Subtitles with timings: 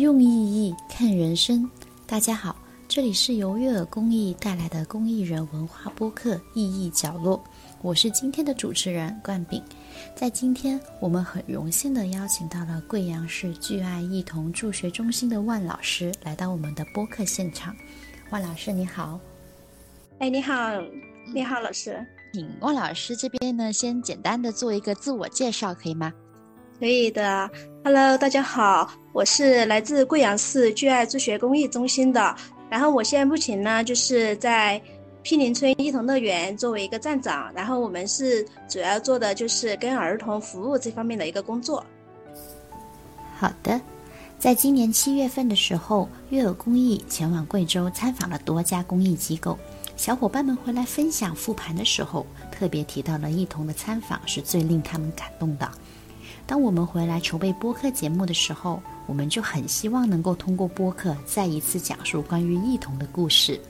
[0.00, 1.70] 用意义看人生。
[2.06, 2.56] 大家好，
[2.88, 7.36] 这里是由悦耳公益带来的公益人文化播客《意义角落》，
[7.82, 9.62] 我是今天的主持人冠炳。
[10.16, 17.76] 在今天，我们很荣幸的邀请到了贵阳市聚爱一童助学中心的万老师来到我们的播客现场。
[18.30, 19.20] 万老师，你好。
[20.18, 20.80] 哎，你好，
[21.34, 22.02] 你好，老师。
[22.32, 26.10] 请万老师这边呢，先简单的做一个自我介绍，可以吗？
[26.80, 27.50] 可以的
[27.84, 32.34] ，Hello，大家好，我是来自贵阳市聚爱助学公益中心的，
[32.70, 34.80] 然后我现在目前呢就是在
[35.22, 41.84] 毗邻村一童乐园作为一个站长，然后我们是主要做的就是跟儿童服务这方面的一个工作。
[43.36, 43.78] 好的，
[44.38, 49.58] 在今年七月份的时候，悦耳公益前往贵州参访了多家公益机构，
[49.98, 55.70] 小伙伴们回来分享复盘的时候，特别提到了一童的参访是最令他们感动的。
[56.50, 63.60] 当我们回来筹备播客节目的时候，我们就很希望能够通过播客再一次讲述关于异同的故事。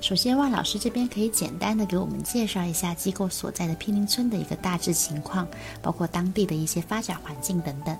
[0.00, 5.48] 首先，万老师这边可以简单的给我们介绍一下机构所在的毗邻村的一个大致情况，
[5.82, 7.98] 包括当地的一些发展环境等等。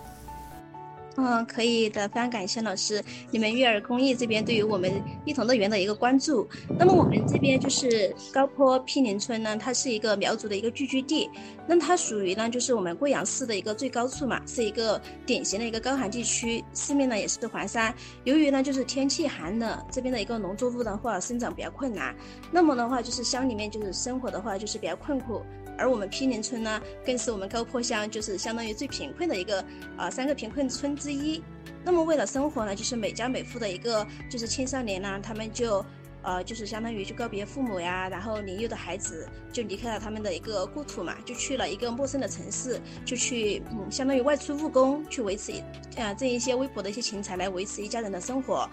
[1.18, 6.46] 嗯，可以的，非常感谢老师，你们悦耳公益这边对于我们一童乐园的一个关注。
[6.78, 11.30] 那么我们这边就是高坡毗邻村呢，它是一个苗族的一个聚居地，
[11.66, 17.94] 那它属于呢就是我们贵阳市的一个最高处嘛，是一个典型的一个高寒地区，四面呢也是环山。
[18.24, 22.14] 由于呢就是天气寒冷，这边的一个农作物的话生长比较困难，
[22.52, 25.40] 那么的话就是乡里面就是生活的话就是比较困苦。
[25.78, 29.64] 而我们毗邻村呢，更是我们高坡乡就是相当于最贫困的一个
[29.96, 31.42] 啊三个贫困村之一。
[31.84, 35.84] 那么为了生活呢，就是每家每户的一个就是青少年呢，他们就
[36.22, 45.52] 呃就是相当于就告别父母呀，然后年幼的孩子就离开了他们的一个故土嘛，就去了一个陌生的城市，就去嗯相当于外出务工，去维持
[45.96, 48.68] 啊挣一些微薄的一些钱财来维持一家人的生活。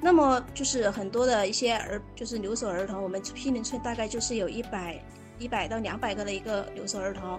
[0.00, 5.02] 那么就是很多的一些儿就是留守儿童，我们毗邻村大概就是有一百。
[5.38, 7.38] 一百到两百个的一个留守儿童，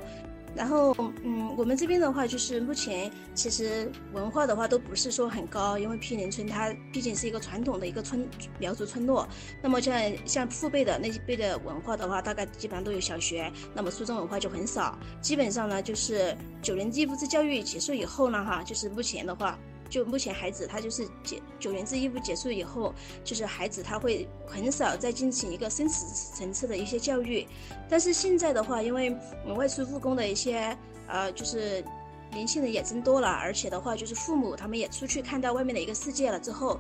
[0.56, 8.28] 然后嗯，我们这边的话就是目前其实文化的话都不是说很高，因为毗邻村它毕竟是一个传统的一个村
[8.58, 9.28] 苗族村落。
[9.62, 14.98] 那么像像父辈的那一辈的文化的话，大概基本上都有小学，那么初中文化就很少。
[15.22, 19.58] 基本上呢，就是九年义务制教育结束以后呢，哈，就是目前的话。
[19.90, 27.48] 就目前孩子他就是结九年制义务结束以后，就是孩子他会很少再进行一个生死层次的一些教育。
[27.90, 29.16] 但是现在的话，因为
[29.56, 30.78] 外出务工的一些
[31.08, 31.84] 呃，就是
[32.32, 36.80] 年轻人也增多了，而且的话就是父母他们也出去看到外面的一个世界了之后，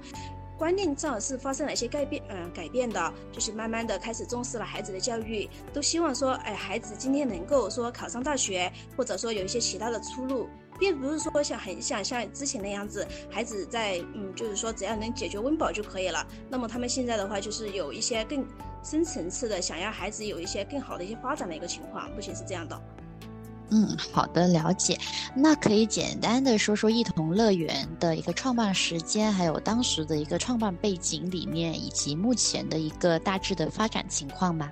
[0.59, 10.49] 观念上是发生了一些改变，嗯，改变的，就是慢慢的开始重视了孩子的教育，都希望说，哎，孩子今天能够说考上大学，或者说有一些其他的出路。
[10.79, 16.25] 并不是说像很想像之前那样子，孩子在嗯，就是说只要能解决温饱就可以了。
[16.49, 18.45] 那么他们现在的话，就是有一些更
[18.81, 22.81] 深层次的，想要孩子有一些更好的一些发展的一个情况，目前是这样的。
[23.71, 24.97] 嗯，好的，了解。
[25.35, 34.71] 那可以简单的说说一同乐园的一个创办时间，还有当时的一个创办背景里面，以及目前的一个大致的发展情况吗？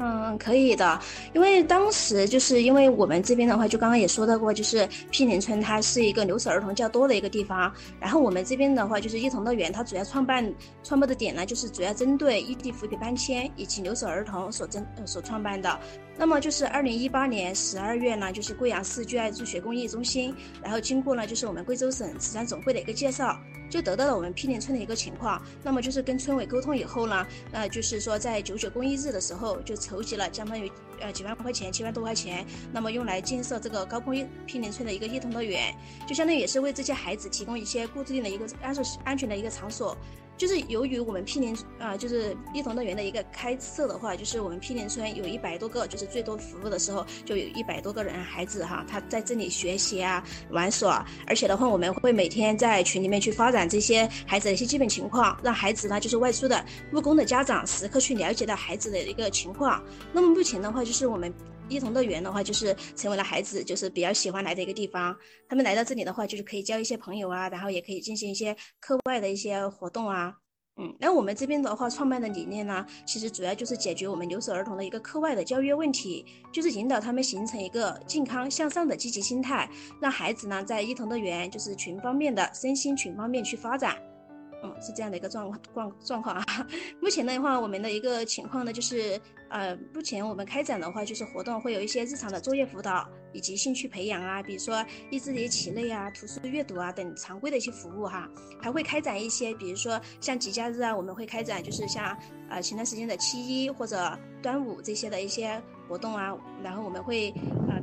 [0.00, 1.00] 嗯，可以的，
[1.34, 7.72] 因为当时就是因为我们这边的话，就刚刚也说到过，就是毗邻村它是一个留守儿童较多的一个地方。
[8.00, 10.54] 然后我们这边的话，就是一同乐园，它主要创办
[10.84, 15.78] 创办的点呢，就是主要针对异地扶贫搬迁以及留守儿童所针所创办的。
[16.18, 23.38] 那么就是二零一八年十二月呢，就是贵阳市聚爱助学公益中心，然后经过呢就是我们贵州省慈善总会的一个介绍，
[23.70, 25.40] 就得到了我们毗邻村的一个情况。
[25.62, 30.68] 那么就是跟村委沟通以后呢，那就是说在九九公益日的时候，就筹集了相当于
[30.98, 34.12] 呃几万块钱，七万多块钱，那么用来建设这个高坡
[34.44, 35.72] 毗邻村的一个一童乐园，
[36.04, 39.96] 就相当于也是为这些孩子提供一些固定的一个安设安全的一个场所。
[40.38, 59.82] 就是由于我们毗邻啊，就是一同乐园的一个开设的话，就是我们毗邻村有一百多个，就是最多服务的时候就有一百多个人孩子哈，他在这里学习啊、玩耍，而且的话，我们会每天在群里面去发展这些孩子的一些基本情况，让孩子呢就是外出的务工的家长时刻去了解到孩子的一个情况。
[60.12, 61.34] 那么目前的话，就是我们。
[61.68, 65.16] 一童乐园的话，就是成为了孩子就是比较喜欢来的一个地方。
[65.48, 70.34] 他们来到这里的话，就是可以交一些朋友啊，然后也可以进行一些课外的一些活动啊。
[70.80, 79.68] 嗯，那我们这边的话，创办的理念呢，其实主要就是解决我们留守儿童的一个课外的教育问题，就是引导他们形成一个健康向上的积极心态，
[80.00, 83.96] 让孩子呢在一童乐园就是全方面的身心全方面去发展。
[84.62, 86.44] 嗯，是这样的一个状状状况啊。
[87.00, 89.20] 目前的话，我们的一个情况呢，就是
[89.50, 98.28] 呃，目前我们开展的话，就是活动会有一些日常的作业辅导以及兴趣培养啊，比如说益智节棋类啊、图书阅读啊等常规的一些服务哈。
[98.60, 102.16] 还会开展一些，比如说像节假日啊，我们会开展就是像
[102.50, 107.30] 呃前段时间的七一或者端午这些的一些活动啊，然后我们会
[107.68, 107.80] 呃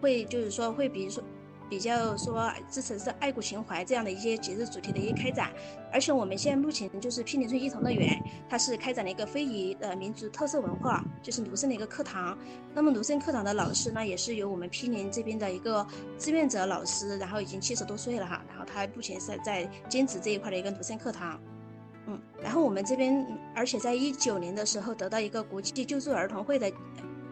[0.00, 1.22] 会就是说会比如说。
[1.68, 5.50] 比较说支持是爱国情怀这样的一些节日主题的一些开展，
[5.92, 12.38] 而且我们现在目前就是毗邻村艺童乐园，它是开展了一个非遗的民族特色文化，就是芦笙的一个课堂。
[12.74, 15.86] 那么芦笙课堂的老师呢，也是由我们毗邻这边的一个
[16.18, 21.40] 志愿者老师，然后已经七十多岁了哈，然后他目前是在兼职这一块的一个芦笙课堂。
[22.06, 26.70] 嗯，然后我们这边，而且在一九年的时候得到一个国际救助儿童会的。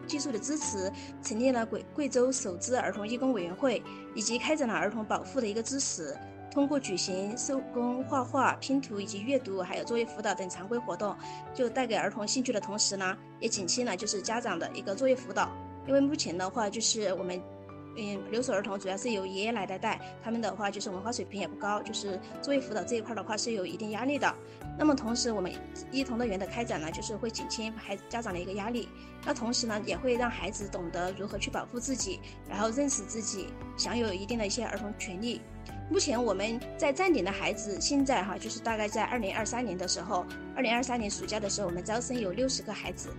[0.05, 0.91] 技术的支持，
[1.21, 6.15] 成立了贵贵州首支儿童义工委员会，以及开展了儿童保护的一个支持。
[6.51, 11.13] 通过举行手工画画、拼图以及阅读，还有作业辅导等常规活动，
[11.53, 15.51] 就带给儿童兴趣的同时呢，也减轻了就是家长的一个作业辅导。
[15.85, 17.41] 因为目前的话，就是我们。
[17.97, 24.35] 嗯，留守儿童主要是由爷爷奶奶带，他们的话就是文化水平也不高，就是作业辅导这一块的话是有一定压力的。
[24.77, 25.51] 那么同时，我们
[25.91, 28.89] 一童乐园的开展呢，就是会减轻孩家长的一个压力。
[29.25, 32.19] 那同时呢，也会让孩子懂得如何去保护自己，
[32.49, 33.47] 然后认识自己，
[33.77, 35.41] 享有一定的一些儿童权利。
[35.89, 40.25] 目前我们在站点的孩子，现在哈就是大概在二零二三年的时候，
[40.55, 43.09] 二零二三年暑假的时候，我们招生有六十个孩子。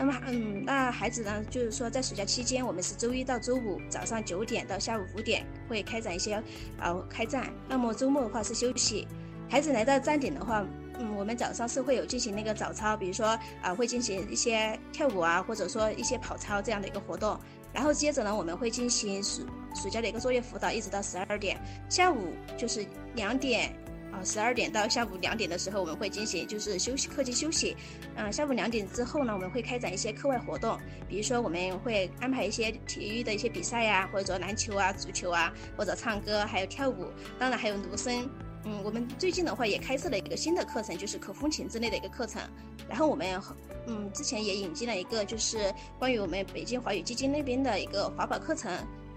[0.00, 1.44] 那么，嗯，那孩子呢？
[1.50, 6.40] 就是说，在暑假期间，我们是周一到周五早上九点到下午五点会开展一些，
[6.80, 7.52] 呃，开站。
[7.68, 9.08] 那么周末的话是休息。
[9.50, 10.64] 孩子来到站点的话，
[11.00, 17.36] 嗯，我们早上是会有进行那个早操，比如说啊，会进行一些跳舞啊，或者说一些跑操这样的一个活动。
[17.72, 19.42] 然后接着呢，我们会进行暑
[19.74, 21.58] 暑假的一个作业辅导，一直到十二点。
[21.88, 22.86] 下午就是
[23.16, 23.76] 两点。
[24.24, 27.76] 十二点到下午两点的时候，我们会进行就是休息课间休息。
[28.16, 30.78] 嗯，下午两点之后呢，我们会开展一些课外活动，
[31.08, 37.06] 比如说我们会安排一些体育的一些比赛呀，或者说篮球啊、足球啊，或者唱歌，还有跳舞，
[37.38, 38.28] 当然还有芦笙。
[38.64, 42.42] 嗯，我们最近的话也开设了一个新的课程，就是口风琴之类的一个课程。
[42.88, 43.40] 然后我们
[43.86, 48.70] 嗯之前也引进了一个就是关于我们北京华语基金那边的一个华宝课程，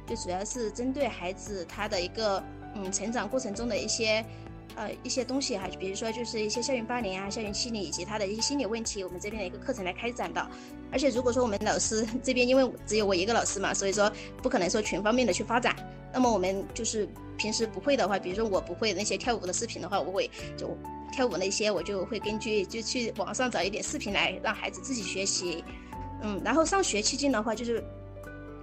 [0.08, 2.42] 就主要是针对孩子他的一个
[2.76, 4.24] 嗯成长过程中的一些。
[4.76, 10.46] 呃，一些东西哈，比如说就是一些校园霸凌啊、校园欺凌以及他的一些心理问题，我们这边的一个课程来开展的。
[10.92, 15.76] 而且如果说我们老师这边，因为只有我一个老师嘛，所以说不可能说全方面的去发展。
[16.14, 17.08] 那么我们就是
[17.38, 20.78] 平时不会的话，比如说我不会那些跳舞的视频的话，我会就
[21.12, 25.64] 跳舞那些，我就会根据就去网上找一点视频来让孩子自己学习。
[26.24, 27.84] 嗯，然后上学期间的话，就是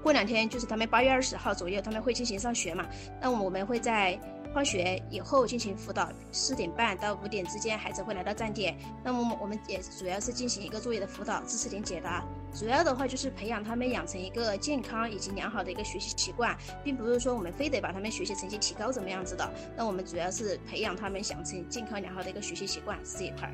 [0.02, 2.87] 过两天就是他们八月二十号左右他们会进行上学嘛，
[3.20, 4.19] 那我们会在。
[4.52, 8.76] 放学以后进行辅导，四点半到五点之间，孩子会来到站点。
[9.04, 12.24] 那么我们也主要是进行一个作业的辅导、知识点解答。
[12.54, 19.48] 主要的话就是培养他们养成一个健康以及良好的一个学习习惯，并不是说我们非得把他们学习成绩提高怎么样子的。
[19.76, 23.52] 那我们主要是培养他们养成健康良好的一个学习习惯这一块。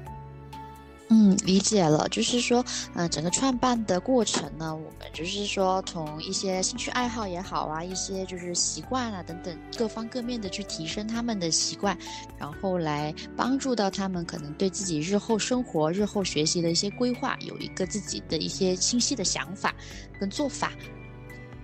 [1.11, 2.65] 嗯，理解了，就是说，
[2.95, 11.97] 嗯，整个创办的过程呢，我们就是说，从一些兴趣爱好也好啊，一些就是习惯啊等等各方各面的去提升他们的习惯，
[12.39, 19.75] 然后来帮助到他们可能对自己日后生活、日后学习的一些规划有一个自己的一些清晰的想法
[20.19, 20.73] 跟做法。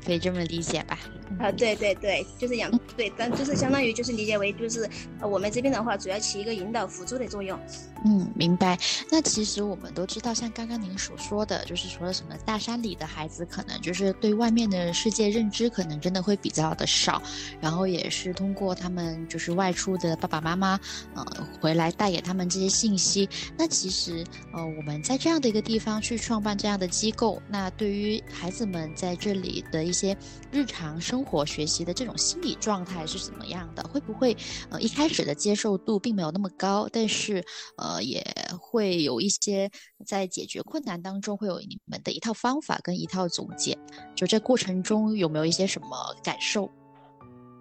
[0.05, 0.99] 可以这么理解吧？
[1.39, 4.89] 啊，对对对，就是养对，但就是相当于就是理解为就是
[5.21, 7.59] 呃我们这边的话，主要起一个引导辅助的作用。
[8.05, 8.79] 嗯，明白。
[9.11, 17.23] 那其实我们都知道，像刚刚您所说的，就是除了什么大山里的孩子，可能就是对外面的世界认知可能真的会比较的少，
[17.61, 20.81] 然后也是通过他们就是外出的爸爸妈妈，
[21.15, 21.25] 呃，
[21.61, 23.29] 回来带给他们这些信息。
[23.59, 29.81] 那其实呃我们在这样的一个地方去创办这样的机构，那对于孩子们在这里的。
[29.91, 30.17] 一些
[30.53, 33.83] 日常生生活学习的这种心理状态是怎么样的？
[33.83, 34.35] 会不会
[34.71, 37.45] 呃一开始的接受度并没有那么高，但是
[37.77, 38.25] 呃也
[38.59, 39.71] 会有一些
[40.07, 43.77] 在解决困难当中会有你们的一套方法跟一套总结？
[44.17, 45.89] 就这过程中有没有一些什么
[46.25, 46.71] 感受？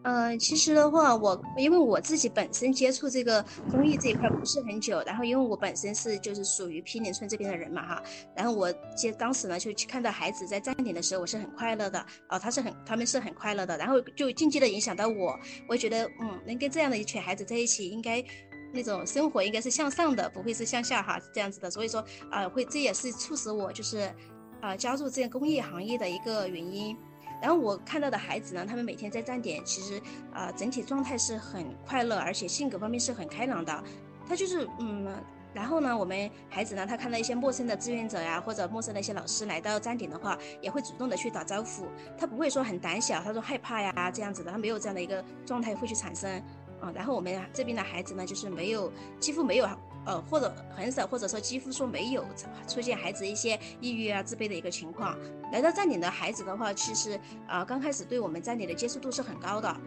[0.04, 8.04] 嗯，其实的话，我因为我自己本身接触这个公益这一块不是很久，然后因为我本身是就是属于毗邻村这边的人嘛哈，
[8.34, 15.38] 然后我接当时呢就去看到孩子在站点的时候，我是很快乐的哦，他是很他们是很快乐的，然后就间接的影响到我，
[15.68, 18.24] 我觉得嗯，能跟这样的一群孩子在一起，应该
[18.74, 22.02] 那种生活应该是向上的，不会是向下哈这样子的，所以说
[22.32, 24.10] 啊会这也是促使我就是
[24.62, 26.96] 啊加入这个公益行业的一个原因。
[27.42, 30.02] 然后我看到的孩子呢，他们每天在站点，其实
[30.34, 33.84] 啊整体状态是很快乐，而且性格方面是很开朗的。
[34.28, 35.08] 他就是嗯。
[35.52, 41.88] 然后呢，我们孩子呢，他看到一些陌生的志愿者呀，或者陌生的一些老师来到站点的话，也会主动的去打招呼。
[42.16, 46.32] 他不会说很胆小，他说害怕呀这样子的，他没有这样的一个状态会去产生。
[46.80, 49.68] 啊，然后我们这边的孩子呢，就是没有，几乎没有，
[50.10, 52.26] 呃，或者很少，或者说几乎说没有
[52.68, 55.16] 出现孩子一些抑郁啊、自卑的一个情况。
[55.52, 59.78] 来到站点的孩子的话，其实啊，刚开始对我们站点的接受度是很高的。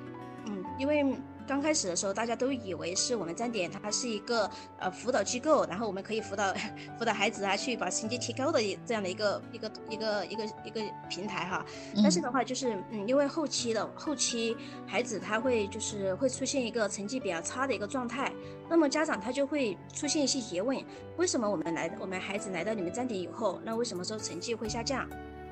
[0.83, 1.17] 嗯，因为。
[1.45, 4.49] 刚开始的时候，大家都以为是我们站点，它是一个
[4.79, 6.55] 呃辅导机构，然后我们可以辅导
[6.97, 11.67] 辅导孩子啊，去把成绩提高的这样的一个一个一个一个一个平台哈。
[11.97, 18.33] 但是的话，就是嗯，因为后期的后期孩子他会就是会出现一个成绩比较差的一个状态，
[18.71, 20.81] 那么家长他就会出现一些疑问：
[21.17, 25.09] 为什么我们来我们孩子来到你们站点以后，那为什么说成绩会下降？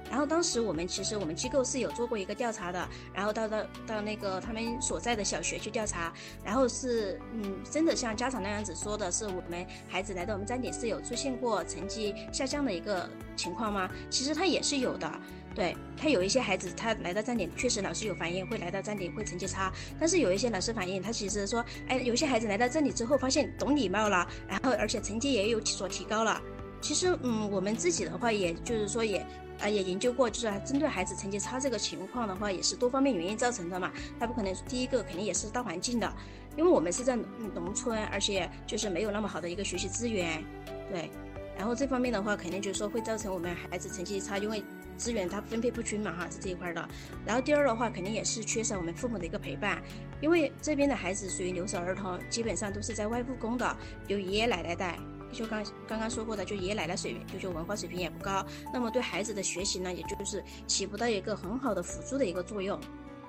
[0.09, 6.13] 然后当时我们其实我们机构是有做过一个调查的，然后到到到那个他们所在的小学去调查，
[6.45, 13.89] 然后是嗯真的像家长那样子说的，是我们孩子来到我们站点是有出现过成绩下降的一个情况吗？
[14.09, 15.09] 其实他也是有的，
[15.55, 26.41] 对他有一些孩子他来到站点确实老师有反映会来到站点会成绩差，但是有一些老师反映他其实说，哎有些孩子来到这里之后发现懂礼貌了，然后而且成绩也有所提高了。
[26.81, 29.25] 其实嗯我们自己的话也就是说也。
[29.61, 33.93] 啊，也研究过，就是针对孩子成绩差这个情况的话，也是多方面原因造成的嘛。
[34.19, 36.13] 他不可能第一个肯定也是大环境的，
[36.57, 37.17] 因为我们是在
[37.55, 40.43] 农村，而且就是没有那么好的一个学习资源，
[40.91, 41.11] 对。
[41.57, 44.65] 然后这方面的话，肯定就是说会造成我们孩子成绩差，因为
[44.97, 46.89] 资源它分配不均嘛，哈，是这一块的。
[47.27, 49.83] 然后第二的话，肯定也是缺少我们父母的一个陪伴，
[50.23, 53.77] 因为这边的孩子属于留守儿童，基本上都是在外务工的，
[54.09, 54.99] 由爷爷奶奶带。
[55.33, 62.79] 就刚刚刚说过的，就爷爷奶奶水平，就就文化水平也不高，那么对孩子的学习呢，也就是起不到一个很好的辅助的一个作用。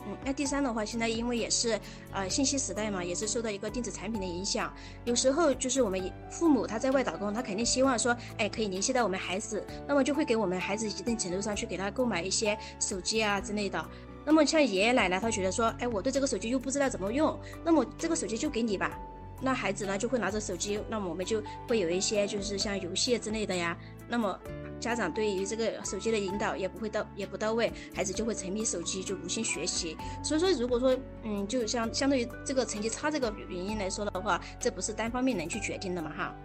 [0.07, 1.79] 嗯，那第三的话，现在因为也是
[2.11, 4.73] 呃信息时代嘛，也是受到一个电子产品的影响，
[5.05, 13.89] 有时候就是我们父母他在外打工，他肯定希望说，哎，可以联系到我们孩子，那么就会给我们孩子一定程度上去给他购买一些手机啊之类的。
[14.25, 18.97] 那么像爷爷奶奶，他觉得说，哎，我对这个手机又不知道怎么用，那么这个手机就给你吧。
[19.41, 23.75] 那孩子呢就会拿着手机，那么我们就会有一些就是像游戏之类的呀。
[24.07, 24.37] 那么
[24.79, 29.97] 家长对于这个手机的引导也不会到也不到位，孩子就会沉迷手机，就无心学习。
[30.23, 36.35] 所以说，如果说嗯，就像相对于这个成绩差这个原因来说的话，这不是单方面能去决定的嘛哈，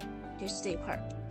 [0.41, 1.26] 就是这一块儿。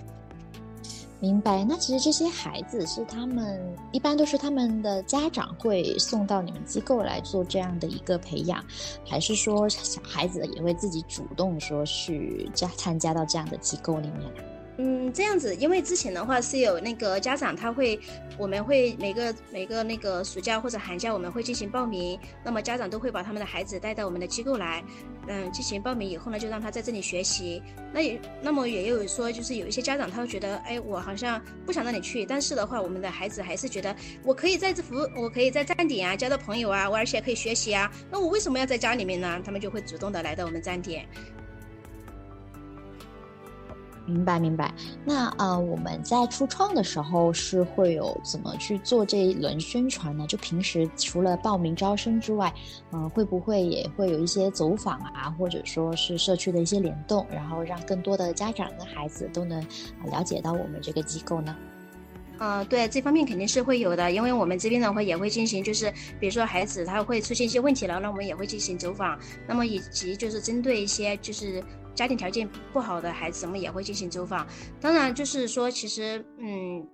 [1.20, 3.60] 明白，那其实这些孩子是他们
[3.92, 8.64] 一般都是他们的家长会送到你们机构来做这样的一个培养，
[9.06, 14.55] 还是说小孩子也会自己主动说去加参加到这样的机构里面？
[14.78, 17.98] 嗯，这样子，因为之前的话是有那个家长他会，
[18.38, 24.84] 我们会每个每个那个暑假或者寒假我们会进行报名，那么家长都会把他们的孩子带到我们的机构来，
[25.28, 27.64] 嗯，进行报名以后呢，就让他在这里学习。
[27.94, 39.42] 那也那么也有说，就是有一些家长他会觉得，哎，我好像不想让你去，但是的话，我们的孩子还是觉得我可以在这服，我可以在站点啊交到朋友啊，我而且可以学习啊，那我为什么要在家里面呢？
[39.46, 41.08] 他们就会主动的来到我们站点。
[44.08, 44.72] 明白明白，
[45.04, 50.28] 那呃，我们在初创的时候是会有怎么去做这一轮宣传呢？
[50.28, 52.54] 就平时除了报名招生之外，
[52.92, 59.60] 嗯，会不会也会有一些走访啊，或者说是社区的一些联动，然后让更多的家长跟孩子都能
[60.12, 61.56] 了解到我们这个机构呢？
[62.38, 71.64] 嗯，对，这方面肯定是会有的，因为我们这边的话也会进行，就是比如说孩子他会出现一些问题了，那我们也会进行走访，那么以及就是针对一些就是。
[71.96, 74.46] 家庭条件不好的孩子，我们也会进行走访。
[74.82, 76.86] 当然，就是说，其实，嗯，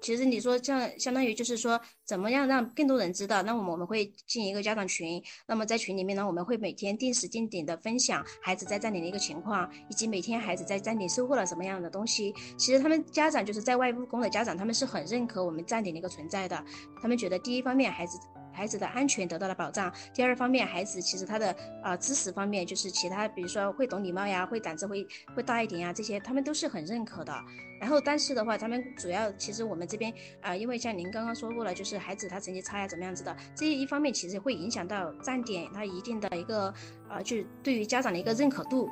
[0.00, 3.42] 其实你说像，相当于就是说，怎么样让更多人知道？
[3.42, 5.20] 那我们我们会进一个家长群。
[5.46, 12.32] 那么在群里面呢，我们会每天定时定点的分享孩子在站点的一个情况，以及每天孩子在站点收获了什么样的东西。
[12.56, 16.64] 其实他们家长就是在外务工的家长，他们是很认可我们站点的一个存在的。
[17.02, 18.18] 他们觉得第一方面，孩子。
[18.58, 19.92] 孩子的安全得到了保障。
[20.12, 27.32] 第二方面，孩子其实他的啊知识方面，就是其他，比如说会懂礼貌呀，会胆子会会大一点呀，这些他们都是很认可的。
[27.80, 36.74] 然后，但是的话，他们主要其实我们这边啊，因为像您刚刚说过了，就是孩子他成绩差呀，怎么样子的，这一方面其实会影响到站点他一定的一个
[37.08, 38.90] 啊，就对于家长的一个认可度。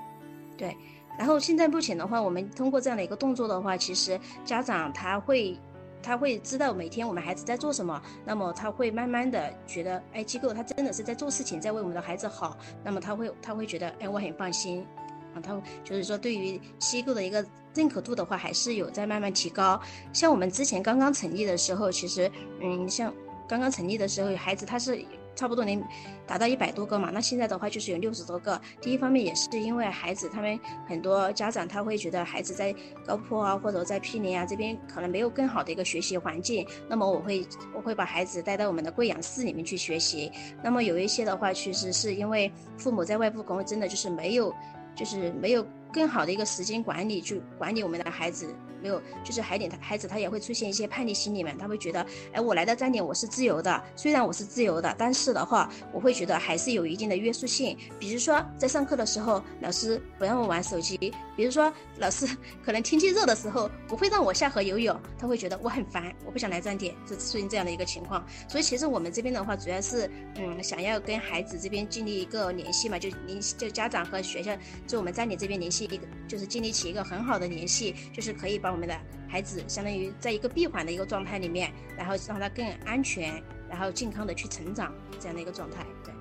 [0.57, 0.77] 对。
[1.19, 5.59] 然后现在目前的话，我们通过这样的一个动作的话，其实家长他会。
[6.07, 14.87] 他会知道每天我们孩子在做什么，那么他会慢慢的觉得，哎，机构他真的是在做事情，在为我们的孩子好，那么他会他会觉得，哎，我很放心，
[15.35, 17.45] 啊，他就是说对于机构的一个
[17.75, 19.81] 认可度的话，还是有在慢慢提高。
[20.13, 22.31] 像我们之前刚刚成立的时候，其实，
[22.63, 23.13] 嗯，像
[23.49, 25.05] 刚刚成立的时候，孩子他是。
[25.37, 25.81] 差不多能
[26.27, 27.11] 达到一百多个嘛。
[27.13, 28.61] 那现在的话就是有六十多个。
[28.81, 32.75] 第一方面也是因为孩子他们很多家长他会觉得孩子在
[33.07, 40.33] 高坡啊或者在毗邻啊这边可能没有更好的一个学习环境，那么我会我会把孩子带到我们的贵阳市里面去学习。
[40.65, 44.53] 那么有一些的话，其实是因为父母在外务工，真的就是没有，
[44.95, 45.65] 就是没有。
[45.93, 48.55] 更好的一个时间管理，去管理我们的孩子，
[48.87, 57.77] 没有，就是孩点他孩子他也会出现一些叛逆心理嘛，他会觉得，哎，我来到站点我是自由的，虽然我是自由的，但是的话，我会觉得还是有一定的约束性。
[57.99, 62.27] 比如说在上课的时候，老师不让我玩手机；，比如说老师
[62.65, 68.27] 可能天气热的时候不会让我下河游泳，他会觉得我很烦，我不想来站点，是出现这样的一个情况。
[68.49, 75.77] 所以其实我们这边的话，主要是嗯，想要跟孩子这边建立一个联系嘛，就联就家长和学校，就我们站点这边联系。
[75.77, 85.87] 一个就是建立起一个很好的联系，就是可以把我们的孩子相当于在一个闭环的一个状态里面，然后让他更安全，然后健康的去成长这样的一个状态。
[86.03, 86.13] 对，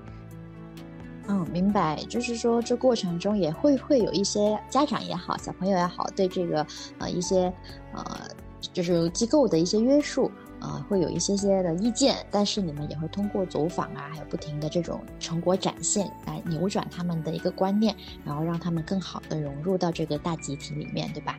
[1.28, 1.96] 嗯，明白。
[2.08, 6.66] 就是说这过程中也会会有一些家长也好，小朋友也好，对这个
[6.98, 7.52] 呃一些
[7.92, 8.04] 呃
[8.72, 10.30] 就是机构的一些约束。
[10.58, 21.38] 啊，会有一些些的意见，但是你们也会通过走访啊，还有不停的这种成果展现，来扭转他们的一个观念，然后让他们更好的融入到这个大集体里面，对吧？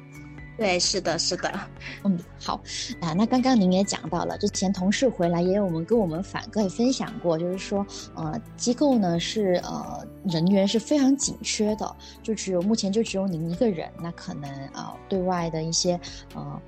[0.58, 1.52] 对，是的，是的。
[2.04, 2.60] 嗯，好
[3.00, 3.14] 啊。
[3.14, 7.86] 那刚刚您也讲到了，之前同事回来也有我们跟我们反馈分享过，就是说，
[8.16, 16.00] 呃，机构呢是呃人员是非常紧缺的，就只有目前就只有您一个人，那可能啊对外的一些
[16.34, 16.62] 呃。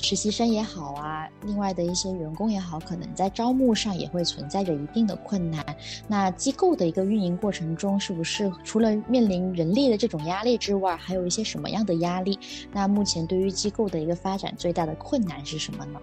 [0.00, 5.62] 实习生也好啊，另外的一些员工也好，可能在招募上也会存在着一定的困难。
[6.06, 12.38] 那机构的一个运营过程中，是不是除了面临人力的这种压力之外，还有一些什么样的压力？
[12.72, 16.00] 那目前对于机构的一个发展最大的困难是什么呢？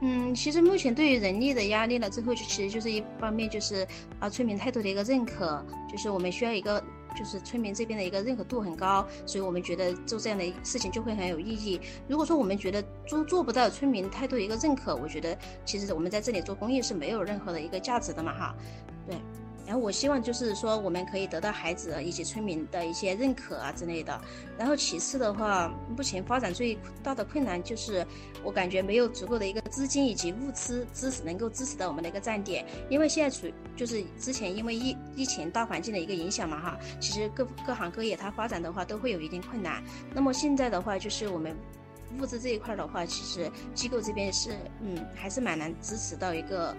[0.00, 3.86] 嗯，其实目前对于人力的压力呢，最后就其实就是一方面就是
[4.18, 6.82] 啊村民态度的一个认可，就是我们需要一个。
[7.16, 11.80] 就是村民这边的一个认可度很高，所以我们觉得做这样的事情就会很有意义。
[12.06, 18.54] 如果说我们觉得做做不到村民态度一个认可，我觉得其实我们在这里做公益是没有任何的一个价值的嘛，哈，
[19.66, 24.18] 然后我希望就是说，我们可以得到孩子以及村民的一些认可啊之类的。
[24.56, 28.06] 然后其次的话，目前发展最大的困难就是，
[28.44, 32.64] 我感觉没有足够的一个资金以及物资支持能够支持到我们的一个站点。
[32.88, 39.82] 因为现在处就是之前因为疫疫情大环境的一个影响嘛哈，其实各各行各业它发展的话都会有一定困难。
[40.14, 41.56] 那么现在的话，就是我们
[42.20, 46.72] 物资这一块的话，其实机构这边是嗯还是蛮难支持到一个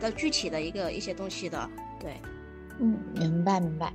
[0.00, 1.68] 到具体的一个一些东西的。
[2.02, 2.16] 对，
[2.80, 3.92] 嗯，明白明白。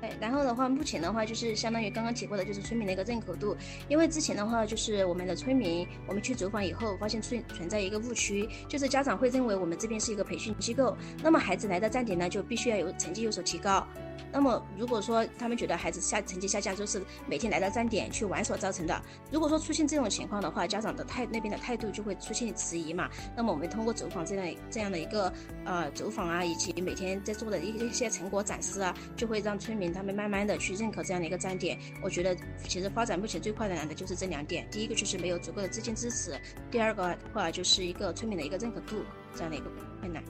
[0.00, 3.56] 对，然后的话，目前的话就是相当于刚刚提过的，就是村民的一个认可度。
[3.88, 13.86] 因为之前的话，就是我们的村民，我们去走访以后，发现存存在一个误区，就是家长会认为我们这边是一个培训机构，那么孩子来到站点呢，就必须要有成绩有所提高。
[14.30, 19.02] 那么如果说他们觉得孩子下成绩下降，就是每天来到站点去玩所造成的。
[19.30, 23.08] 如果说出现这种情况的话，家长的态那边的态度就会出现迟疑嘛。
[23.36, 25.32] 那么我们通过走访这样这样的一个
[25.64, 31.78] 呃走访啊，以及每天在做的一些成果展示啊，就会让村民他们慢慢的去认可这样的一个站点。
[32.02, 32.36] 我觉得
[32.68, 36.38] 其实发展目前最快的难的就是这两点，第一个就是没有足够的资金支持，
[36.70, 38.96] 第二个话就是一个村民的一个认可度
[39.34, 39.66] 这样的一个
[40.00, 40.22] 困难。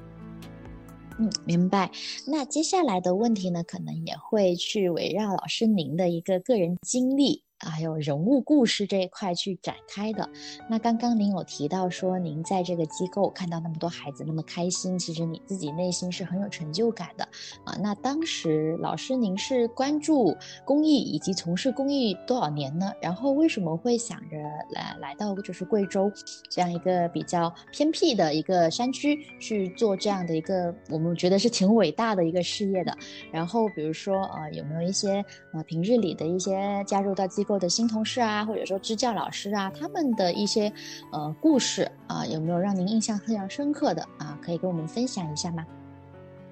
[1.18, 1.90] 嗯，明白。
[2.26, 7.44] 那接下来的问题呢，可能也会去围绕老师您的一个个人经历。
[7.70, 10.28] 还有人物故事这一块去展开的。
[10.68, 17.24] 那刚刚您有提到说，您在这个机构看到那么多孩子那么开心，其实你自己内心是很有成就感的
[17.64, 17.76] 啊。
[17.80, 22.92] 那当时老师您是关注公益以及从事公益多少年呢？
[23.00, 24.36] 然后为什么会想着
[24.70, 26.10] 来来到就是贵州
[26.50, 32.96] 这样一个比较偏僻的一个山区去做这样的一个我们觉得是挺伟大的一个事业的？
[33.30, 37.51] 然后比如说呃有没有一些呃平日里的一些加入到机构？
[37.58, 40.72] 的新同事啊，或者说支教老师啊，他们的一些
[41.12, 44.38] 呃故事啊，有没有让您印象非常深刻的啊？
[44.42, 45.66] 可以跟我们分享一下吗？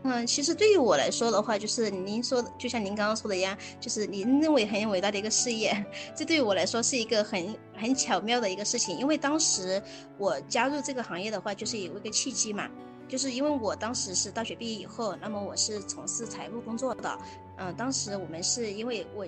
[0.03, 5.85] 嗯，其实对于我来说的话，就是您说的，就像您刚刚说的一样，就是您认为很伟大的一个事业，
[6.17, 8.97] 这对于我来说是一个很很巧妙的一个事情。
[8.97, 9.83] 因为当时
[10.17, 12.67] 我加入这个行业的话，就是有一个契机嘛，
[13.07, 17.19] 就是因为我当时是大学毕业以后，那么我是从事财务工作的，
[17.59, 19.27] 嗯，当时我们是因为我。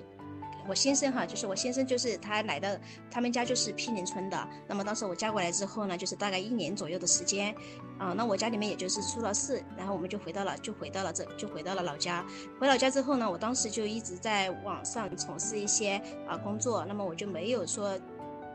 [0.67, 2.69] 我先生哈，就是我先生，就是他来到，
[3.11, 4.47] 他们家就是毗邻村的。
[4.67, 7.53] 那么当时我嫁过来之后呢，就是大概一年左右的时间，
[7.97, 12.25] 啊，那我家里面也就是出了事，然后我们就回到了，就回到了这，就回到了老家。
[12.59, 17.99] 回老家之后呢，我当时就一直在网上从事一些啊工作，那么我就没有说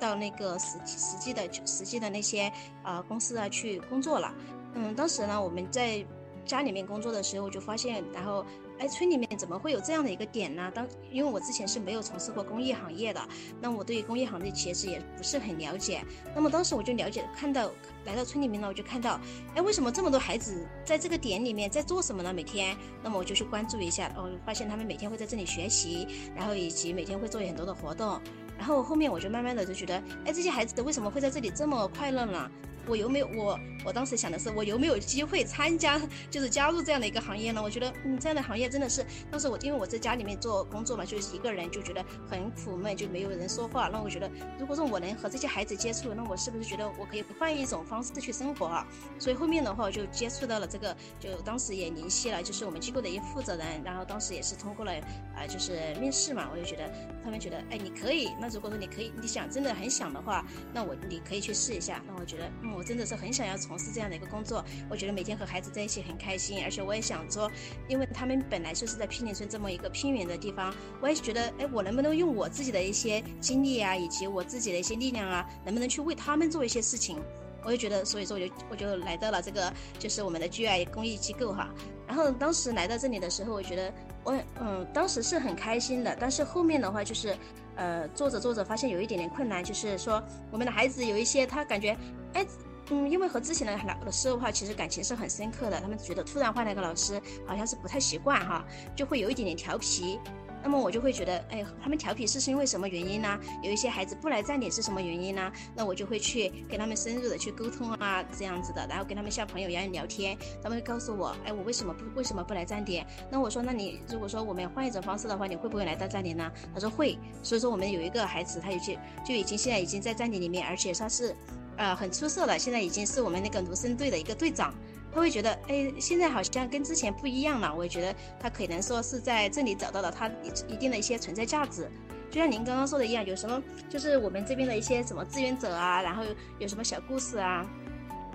[0.01, 4.35] 到那个实实际的实际的那些啊公司啊去工作了。
[4.75, 6.05] 嗯，当时呢，我们在。
[6.47, 8.43] 家里面工作的时候，我就发现，然后。
[8.79, 10.71] 哎，村里面怎么会有这样的一个点呢？
[10.75, 13.21] 当因为我之前是没有从事过公益行业的，
[13.61, 16.03] 那我对于公益行业其实也不是很了解。
[16.35, 17.71] 那么当时我就了解，看到
[18.05, 19.21] 来到村里面呢，我就看到，
[19.55, 22.33] 哎，为什么这么多孩子在这个点里面在做什么呢？
[22.33, 28.21] 每天，那么我就去关注一下，哦，发现他们每天会在这里学习，然后以及每天会做很多的活动。
[28.59, 29.95] 然后后面我就慢慢的就觉得，
[30.27, 32.51] 哎，这些孩子为什么会在这里这么快乐呢？
[32.87, 37.63] 我有没有我我当时想的是，我有没有机会参加， 就是加入这样的一个行业呢？
[37.63, 43.91] 我觉得，嗯，这样的行业真的是，当时我因为我在家里面做工作嘛，就是一个人就觉得很苦闷，就没有人说话。
[43.93, 48.65] 那我觉得，如果说我能和这些孩子接触，那我是不是觉得我可以换一种方式去生活？
[48.65, 48.87] 啊？
[49.19, 54.93] 所以后面的话，我就接触到了这个，就当时也联系了，就是我们机构的一个负责人，然后当时也是通过了
[55.37, 56.91] 啊，就是面试嘛，我就觉得
[57.23, 58.31] 他们觉得，哎，你可以。
[58.41, 62.03] 那如果说你可以，你想真的很想的话，那我你可以去试一下。
[62.07, 62.79] 那我觉得，嗯。
[62.79, 67.51] 我真的是很想要从事这样的一个工作，我觉得每天和孩子在一起很开心，而且我也想说，
[67.89, 77.21] 因为他们本来就是在平林村这么一个偏远的地方，我也觉得，哎，我能不能用我自己的一些经历啊，以及我自己的一些力量啊，能不能去为他们做一些事情？
[77.65, 81.69] 我就觉得，所以说我就我就来到了这个就是我们的 G I 公益机构哈。
[82.07, 87.37] 然后当时来到这里的时候，我觉得我嗯，当时是很开心的，但是后面的话就是，
[87.79, 91.97] 呃，做着做着发现有一点点困难，就是说我们的孩子有一些他感觉，
[92.35, 92.47] 哎。
[92.91, 95.79] 嗯，因为和之前的老老师的话，其实感情是很深刻的。
[95.79, 98.65] 他们觉得突然换了一个老师，好像是不太习惯哈，
[98.97, 100.19] 就会有一点点调皮。
[100.63, 103.39] 那么我就会觉得，哎，他们调皮是是因为什么原因呢？
[103.63, 105.53] 有一些孩子不来站点是什么原因呢？
[105.75, 110.37] 那我就会去跟他们深入的去沟通啊，这样子的，然后跟他们像朋友一样聊天。
[110.63, 113.07] 他们会告诉我，哎，我为什么不为什么不来站点？
[113.31, 116.51] 那我说，那你如果说我们换一种方式的话，你会不会来到站点呢？
[116.75, 117.19] 他说会。
[117.43, 121.35] 所以说我们有一个孩子，他已经就已经现在已经在站点里面，而且他是。
[121.79, 124.75] 呃，很出色了，现在已经是我们那个卢森队的一个队长。
[125.13, 127.75] 他会觉得，哎，现在好像跟之前不一样了。
[127.75, 131.89] 我也觉得他可能说是在这里找到了他一一定的一些存在价值。
[132.31, 136.23] 就像您刚刚说的一样，有什么就是我们这边的一些什么志愿者啊，然后
[136.59, 137.67] 有什么小故事啊。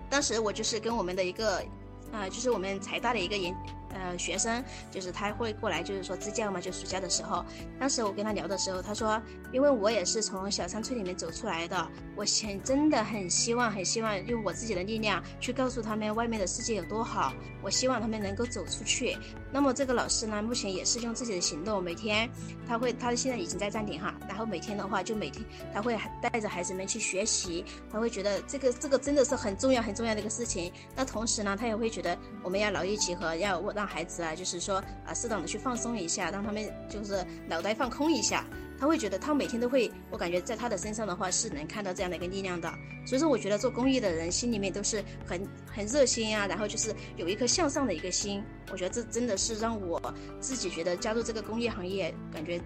[0.10, 1.64] 当时我就是跟我们的一个，
[2.12, 3.56] 啊，就是我们财大的一个研。
[3.94, 7.46] 呃，学生就是他会过来，就是说支教嘛，就暑假的时候。
[7.80, 17.34] 当时我跟他聊的时候，他说，因为我也是从小山村里面走出来的，我很真的很希望，很希望用我自己的力量去告诉他们外面的世界有多好。
[17.62, 19.16] 我希望他们能够走出去。
[19.52, 22.30] 那么这个老师呢，目前也是用自己的行动，每天
[22.68, 30.74] 他会，他现在已经在站点哈，然后每天的话就每天他会带着孩子们去学习，他会觉得这个这个真的是很重要很重要的一个事情。
[30.96, 33.83] 那同时呢，他也会觉得我们要劳逸结合，要让。
[33.84, 38.48] 让孩子啊，就是说啊，适当的去放松一下，让他们就是脑袋放空一下，
[38.80, 42.74] 他会觉得他每天都会，我感觉在他的身上的话是能看到这样的一个力量的。
[43.06, 48.42] 所以说，我觉得做公益的人心里面都是很很热心啊，然后就是有一颗向上的一个心。
[48.72, 50.02] 我觉得这真的是让我
[50.40, 52.62] 自己觉得加入这个公益行业，感觉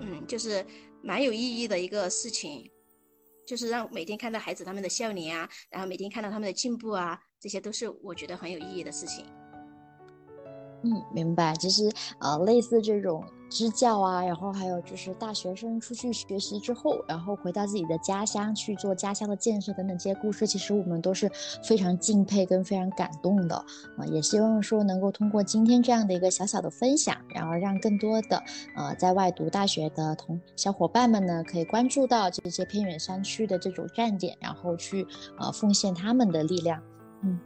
[0.00, 0.66] 嗯，就是
[1.00, 2.68] 蛮有意义的一个事情，
[3.46, 9.24] 就是让每天看到孩子他们的笑脸啊，然后每天看到他们的进步啊，这些都是我觉得很有意义的事情。
[10.86, 11.52] 嗯，明白。
[11.56, 21.28] 其实，呃，类似这种支教啊，然后还有就是大学生出去学习之后，然后回到自己的家乡去做家乡的建设等等这些故事，其实我们都是
[21.64, 23.56] 非常敬佩跟非常感动的
[23.96, 24.06] 啊。
[24.12, 28.40] 也希望说能够通过今天这样的一个小小的分享，然后让更多的
[28.76, 35.04] 呃在外读大学的同小伙伴们呢，可以关注到这些偏远山区的这种站点，然后去
[35.40, 36.80] 呃奉献他们的力量。
[37.22, 37.40] 嗯。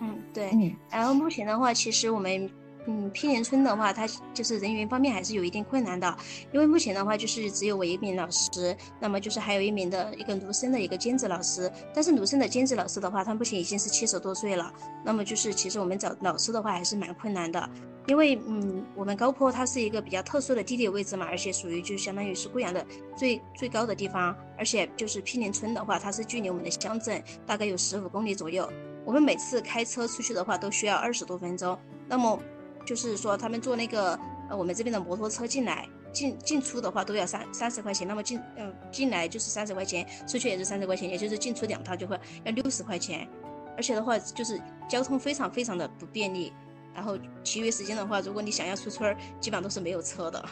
[0.00, 2.50] 嗯，对，然后目前的话，其实我们，
[2.86, 6.16] 嗯，偏年村的话，它就是人员方面还是有一定困难的，
[6.52, 14.72] 因为目前的话就是只有我一名老师，那么就是还有一名的一个卢森的一个兼职老师，但是卢森的兼职老师的话，他目前已经是七十多岁了，
[15.04, 17.70] 那么就是其实我们找老师的话还是蛮困难的，
[18.08, 22.84] 因为嗯，我们高坡它是一个比较特殊的地理位置嘛，而且属于就相当于是贵阳的
[23.16, 28.68] 最最高的地方，而且就是偏年村的话，它是距离我们的乡镇大概有十五公里左右。
[29.04, 31.78] 我们每次开车出去的话，都需要二十多分钟。
[32.08, 32.38] 那么，
[32.86, 38.06] 就是说他们坐那个呃我们这边的摩托车进来，进进出的话都要三三十块钱。
[38.08, 43.28] 那么进嗯进来就是三十块钱，出去也是三十块钱，也就是进出两趟就会要六十块钱。
[43.76, 46.52] 而且的话就是交通非常非常的不便利。
[46.94, 50.44] 然后其余时间的话，如果你想要出村儿，基本上都是没有车的。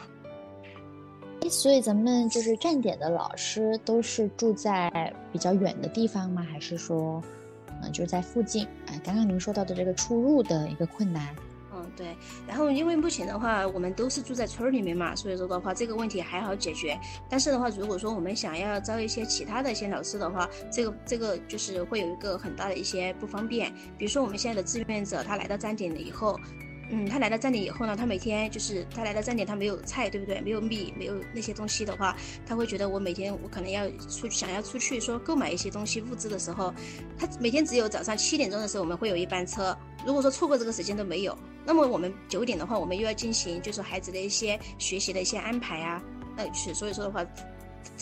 [1.48, 6.44] 所以咱们就是站点的老师都是住在比较远的地方吗？
[6.50, 7.22] 还是说？
[7.82, 8.66] 嗯，就是在附近。
[8.86, 11.28] 哎，刚刚您说到的这个出入的一个困难。
[11.74, 12.14] 嗯，对。
[12.46, 16.98] 然后因为目前的话，我们都是住在村儿里面嘛，所以说的话，这个问题还好解决。
[17.28, 23.72] 但是的话，如果说我们想要招一些其他的一些老师的话，这个这个就是会有一个很大的一些不方便。
[23.96, 26.38] 比如说我们现在的志愿者，他来到站点了以后。
[26.94, 30.38] 嗯，他来到站点以后呢，他每天就是他来到站点，他没有菜，对不对？
[30.42, 32.14] 没有米，没有那些东西的话，
[32.46, 36.70] 他会觉得我每天我可能要出想要出去说购买一些东西物资的时候，
[37.18, 39.74] 他每天只有早上七点钟的时候我们会有一班车，
[40.04, 46.02] 如果说错过这个时间都没有，那么我们九点的话，我们又要进行就是孩子的一些学习的一些安排啊，
[46.36, 47.24] 呃，是所以说的话，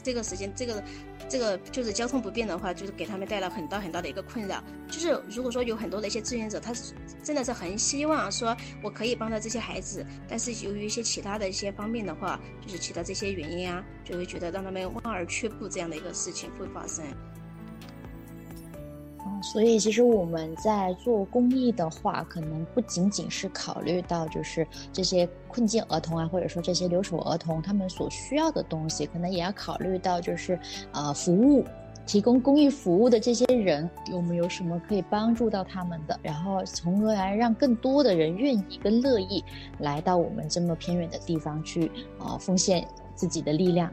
[0.02, 0.82] 这个时间这个。
[1.30, 4.62] 这个就是交通不便的话，就是给他们带来很大很大的一个困扰。
[4.88, 6.74] 就是如果说有很多的一些志愿者，他
[7.22, 17.04] 真的是很希望说我可以帮到这些孩子，但是由于一些其他的一些方面的话，就是其他这些原因啊，就会觉得让他们望而却步这样的一个事情会发生。
[19.42, 30.58] 所以，其实我们在做公益的话，可能不仅仅是考虑到就是这些困境儿童啊，或者说这些留守儿童他们所需要的东西，可能也要考虑到就是
[30.92, 31.64] 呃服务
[32.06, 39.44] 提供公益服务的这些人，我们有什么可以帮助到他们的，然后从而来让更多的人愿意跟乐意
[39.78, 43.92] 来到我们这么偏远的地方去啊奉献自己的力量。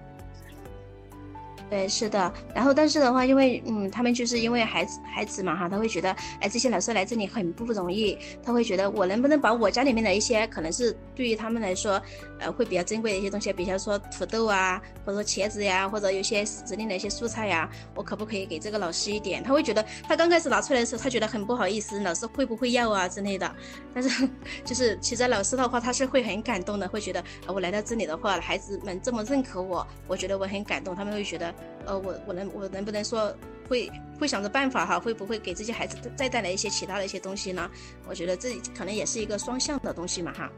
[1.70, 12.02] 对，是的，然后但是的话，因为嗯，他们就是因为孩子孩子嘛哈，他会觉得哎，这些老师来这里很不容易，他会觉得我能不能把我家里面的一些可能是对于他们来说，
[12.40, 19.44] 呃，会比较珍贵的一些东西，比如说土豆啊，或者说茄子呀，或者有些指定的一些蔬菜呀，我可不可以给这个老师一点？
[19.44, 23.56] 他会觉得他刚开始拿出来的时候，他觉得很不好意思，老师会不会要啊之类的。
[23.94, 24.30] 但是
[24.64, 31.54] 就是其实老师的话，他是会很感动的，会觉得我来到这里的话，孩子们这么认可我，我觉得我很感动，他们会觉得。
[31.86, 33.34] 呃，我我能我能不能说
[33.70, 33.90] 会
[34.20, 37.70] 会想着办法哈，会不会给这些孩子再带来一些其他的一些东西呢？
[38.08, 40.52] 我觉得这可能也是一个双向的东西嘛哈。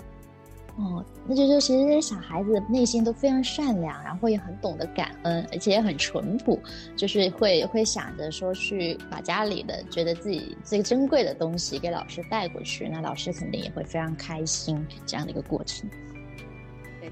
[0.77, 6.57] 哦，那就是其实小孩子内心都非常善良，然后也很懂得感恩，而且也很淳朴，
[6.95, 15.89] 就是会会想着说去把家里的觉得自己最珍贵的东西给老师带过去，那老师肯定也会非常开心这样的一个过程。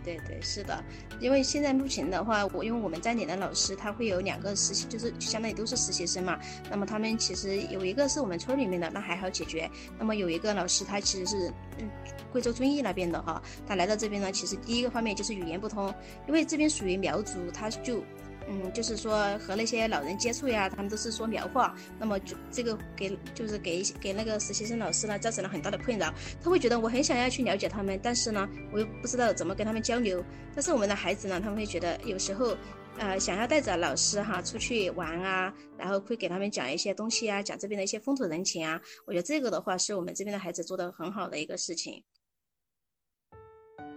[0.08, 0.82] 对对是的，
[1.20, 6.40] 因为现在目前的话，我因为我们站点的老师他会有两个实习，就是相当于都是实习生嘛。
[6.72, 9.70] 那么他们其实有一个是我们村里面的，那还好解决。
[10.00, 11.90] 那么有一个老师他其实是嗯
[12.32, 15.94] 贵州遵义那边的哈，他来到这边呢，其实第一个方面就是语言不通，
[16.26, 18.02] 因为这边属于苗族，他就。
[18.50, 26.14] 嗯，就是说和那些老人接触呀，他们都是说苗话，那么就这个给就是给给那个实习生老师呢造成了很大的困扰。
[26.42, 30.24] 他会觉得我很想要去了解他们，但是呢，我又不知道怎么跟他们交流。
[30.56, 32.56] 但是我们的孩子呢，他们会觉得有时候，
[32.98, 38.82] 呃，想要带着老师哈出去玩啊，然后会给他们讲一些东西啊，讲这边的一些风土人情啊。
[39.06, 42.02] 我觉得这个的话是我们这边的孩子做的很好的一个事情。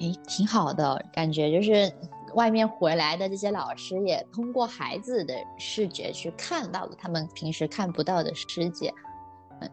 [0.00, 1.92] 哎，挺好的感觉，就是。
[2.34, 8.92] 外面回来的这些老师也通过孩子的视觉去看到了他们平时看不到的世界，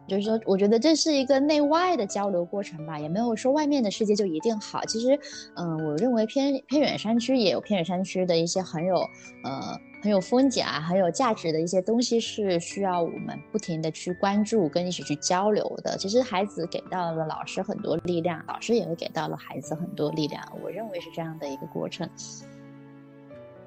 [0.06, 4.84] 就是说，我觉得这是一个内外的交流过程吧，也没有说外面的世界就一定好。
[4.84, 5.18] 其实，
[5.56, 8.96] 嗯，我认为偏偏远山区也有偏远山区的一些很有，
[9.44, 9.78] 呃。
[10.00, 15.96] 很有风景啊，很有价值的一些东西是需要我们不停的去关注跟一起去交流的。
[15.98, 20.40] 其实孩子给到了老师很多力量，老师也会给到了孩子很多力量。
[20.62, 22.08] 我认为是这样的一个过程。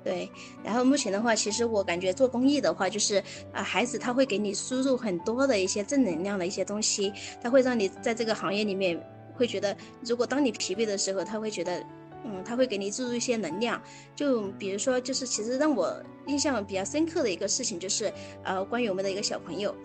[0.03, 0.29] 对，
[0.63, 8.99] 然后目前的话，其实我感觉做公益的话，就是啊，孩子他会给你输入很多的一些正能量的一些东西，他会让你在这个行业里面
[9.35, 11.83] 会觉得，如果当你疲惫的时候，他会觉得。
[12.23, 13.81] 嗯，他会给你注入一些能量，
[14.15, 15.91] 就比如说，就是其实让我
[16.27, 19.75] 印象比较深刻的一个事情，就是呃，关于我们的一个小朋友，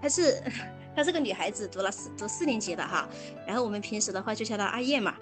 [0.00, 0.42] 她是
[0.96, 3.06] 她是个女孩子，读了四读四年级的哈，
[3.46, 5.16] 然后我们平时的话就叫她阿燕嘛，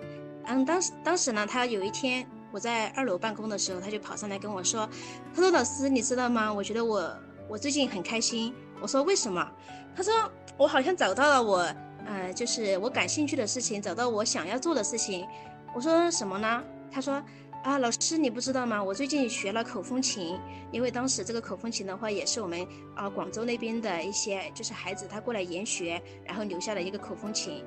[0.45, 4.89] 嗯，当时当时呢，她有一天我在二楼办公的时候，他就跑上来跟我说，
[5.35, 6.53] 他说老师你知道吗？
[6.53, 7.17] 我觉得我
[7.49, 8.55] 我最近很开心。
[8.81, 9.47] 我说为什么？
[9.95, 10.13] 他说
[10.57, 11.59] 我好像找到了我
[12.07, 15.27] 呃，就是我感兴趣的事情，找到我想要做的事情。
[15.75, 16.63] 我说什么呢？
[16.91, 17.23] 他说
[17.63, 18.83] 啊，老师你不知道吗？
[18.83, 20.39] 我最近学了口风琴，
[20.73, 27.63] 因为当时这个口风琴的话，也是我们啊广州那边的一些就是孩子他过来研学，然后留下了一个口风琴。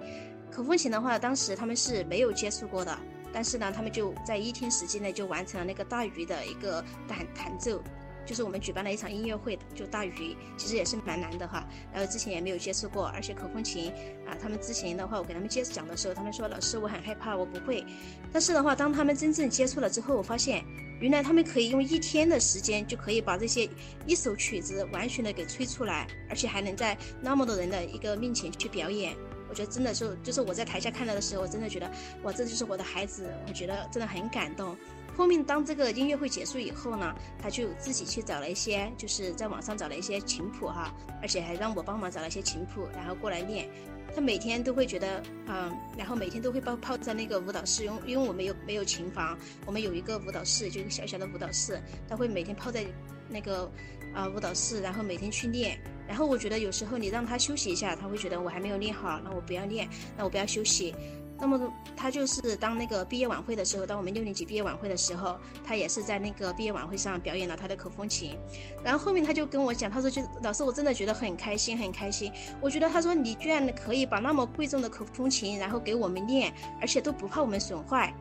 [0.51, 2.97] 口风琴的话，当时他们是没有接触过的，
[3.33, 7.81] 但是呢，他们就在一天时间内就完成了那个大鱼的一个弹弹奏。
[8.25, 11.67] 就是我们举办了一场音乐会，就大鱼，其实也是蛮难的哈。
[11.91, 13.91] 然后之前也没有接触过，而且口风琴
[14.25, 17.85] 啊，他们之前的话，我给他们介绍讲的时候，他们说老师我很害怕，我不会。
[18.31, 20.63] 但是的话，当他们真正接触了之后，我发现
[21.01, 23.69] 原来他们可以用一天的时间就可以把这些
[24.07, 29.13] 一首曲子完全的给吹出来，而且还能在那么多人的一个面前去表演。
[29.53, 31.87] 我觉得真的就就是我在台下看到的时候，我真的觉得
[32.23, 34.75] 哇，这就是我的孩子，我觉得真的很感动。
[35.15, 43.69] 后面当这个音乐会结束以后呢，他就自己去找了一些，就是在网上找了一些琴谱哈，而且还让我帮忙找了一些琴谱，然后过来练。
[44.15, 49.37] 他每天都会觉得，嗯，然后每天都会泡泡在那个舞蹈室，因因为我们有没有琴房，
[49.67, 52.83] 我们有一个舞蹈室，就一个小小的舞蹈室，他会每天泡在
[53.29, 53.71] 那个
[54.13, 55.77] 啊舞蹈室，然后每天去练。
[56.07, 60.93] 然后我觉得有时候你让他休息一下，他会觉得我还没有练好，那我不要练，那我不要休息。
[61.39, 61.59] 那么
[61.95, 68.37] 他就是当那个毕业晚会的时候，当我们六年级毕业晚会的时候，他也是在那个毕业晚会上表演了他的口风琴。
[68.83, 72.31] 然后后面他就跟我讲，他说就老师，我真的觉得很开心，很开心。
[72.61, 78.13] 我觉得他说你居然可以把那么贵重的口风琴，然后给我们练，而且都不怕我们损坏。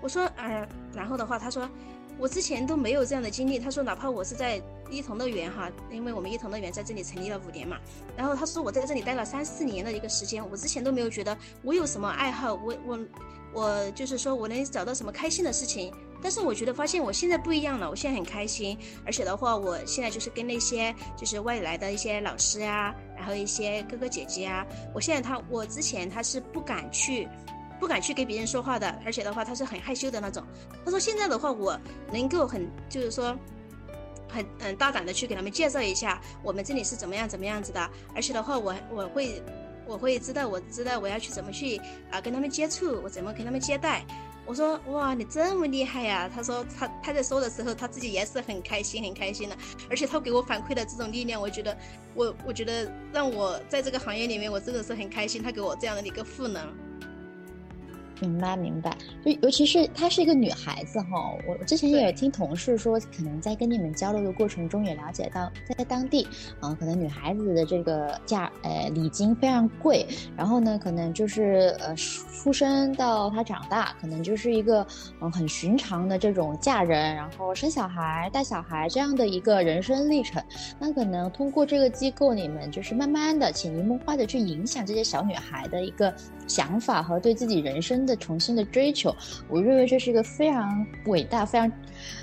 [0.00, 1.68] 我说，呃，然后的话，他说。
[2.18, 3.58] 我之前都没有这样的经历。
[3.58, 7.78] 他说，哪怕我是在一同乐园哈，因为我们一同乐园在这里成立了五年嘛。
[8.16, 12.98] 然后他说，我在这里待了三四年的一个时间，我之前都没有觉得我有什么爱好，我我
[13.52, 15.92] 我就是说我能找到什么开心的事情。
[16.22, 27.28] 但是我觉得发现我现在不一样了，我现在很开心，而且的话，我现在就是跟那些就是外来的一些老师呀，然后一些哥哥姐姐啊，我现在他我之前他是不敢去。
[27.80, 30.42] 不敢去跟别人说话的，而且的话他是很害羞的那种。
[30.84, 31.78] 他说现在的话我
[32.12, 33.36] 能够很就是说，
[34.28, 39.42] 很嗯大胆的去给他们介绍一下我们这里是怎么样怎么样子的，而且的话我我会
[39.86, 41.76] 我会知道我知道我要去怎么去
[42.10, 44.04] 啊跟他们接触，我怎么跟他们接待。
[44.46, 46.30] 我说哇你这么厉害呀！
[46.32, 49.56] 他说他他在说的时候他自己也是很开心很开心的，
[49.88, 51.74] 而且他给我反馈的这种力量，我觉得
[52.14, 56.62] 我我觉得让我在这个行业里面我真的是很开心，他给我这样的一个赋能。
[58.20, 66.26] 明白明白，就尤其是她是一个女孩子哈，我之前也有听同事说，可能在跟你们交流的过程中也了解到，在当地
[66.60, 74.86] 啊，可能女孩子的这个价，呃，礼金非常贵，然后呢，可能就是呃，出生到她长大，可能就是一个
[75.20, 80.42] 嗯很寻常的这种嫁人，然后生小孩、带小孩这样的一个人生历程。
[80.78, 86.14] 那可能通过这个机构，你们就是慢慢的潜移默化的去影响这些小女孩的一个
[86.46, 88.03] 想法和对自己人生。
[88.04, 89.14] 的重新的追求，
[89.48, 91.70] 我认为这是一个非常伟大、非常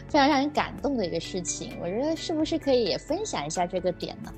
[0.08, 1.78] 非常让人感动的一个事情。
[1.82, 4.34] 我觉得是不是可以也分享一下这个点呢？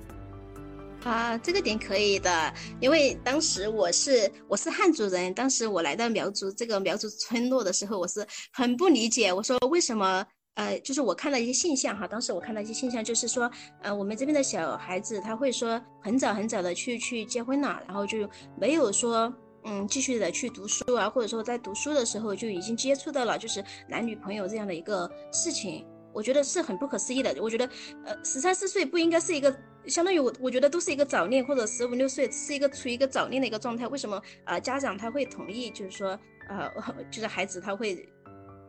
[1.03, 13.51] 啊，这个点可以的，因为当时我是我是汉族人，当时我来到苗族这个苗族村落的时候，我是很不理解，我说为什么呃，就是我看到一些现象哈，当时我看到一些现象，就是说
[13.81, 19.33] 呃，我们这边的小孩子他会说很早很早的去去结婚了，然后就没有说。
[19.65, 27.33] 嗯，继续的去读书啊，或者说在读书的时候就已经接触到了就是男女朋友这样的一个事情，我觉得是很不可思议的。
[27.41, 27.69] 我觉得，
[28.05, 29.55] 呃，十三四岁不应该是一个
[29.87, 33.87] 相当于我，我觉得都是一个早恋，或者十五六岁是一个处于一个早恋的一个状态。
[33.87, 36.69] 为什么呃家长他会同意，就是说呃
[37.09, 38.05] 就是孩子他会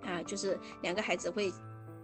[0.03, 1.53] 啊就是两个孩子会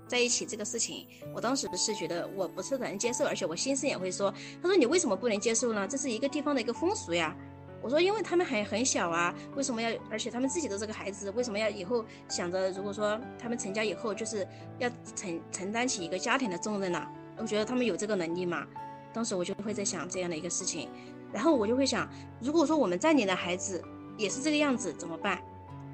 [0.08, 5.86] 在一起这个事情，我当时是觉得我不是能接受，而且我先生也会说，他说你为什么不能接受呢？
[5.86, 7.36] 这是一个地方的一个风俗呀。
[7.82, 9.90] 我说，因为他们还很小啊，为什么要？
[10.10, 14.46] 而且他们自己的这个孩子，为什么要以后想着，如果说他们成家以后，就是
[14.78, 17.06] 要承承担起一个家庭的重任呢？
[17.38, 18.66] 我觉得他们有这个能力吗？
[19.12, 20.88] 当时我就会在想这样的一个事情，
[21.32, 22.08] 然后我就会想，
[22.40, 23.82] 如果说我们在领的孩子
[24.16, 25.40] 也是这个样子怎么办？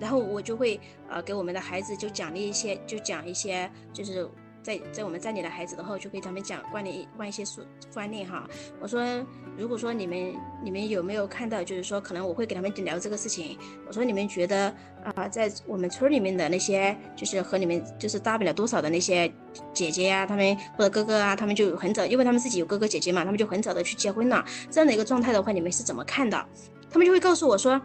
[0.01, 4.29] 然后我就会呃给我们的孩子就奖励一些，就讲一些就是。
[4.67, 7.61] 在在我们在里的孩子的话，就给他们讲观念，关一些书
[7.95, 8.49] 观念哈。
[8.81, 9.01] 我说，
[9.57, 13.57] 如果说你们你们有没有看到，就是说可能我会给他们聊这个事情。
[13.87, 14.75] 我说你们觉得
[15.05, 19.33] 啊，在我们村里面的那些，就是和你们就是大不了多少的那些
[19.73, 24.45] 姐姐呀，他们或者哥哥啊，他们就很早，因为他们自己有哥哥姐姐嘛，他们就很早的去结婚了。
[24.69, 26.45] 这样的一个状态的话，你们是怎么看的？
[26.91, 27.81] 他们就会告诉我说。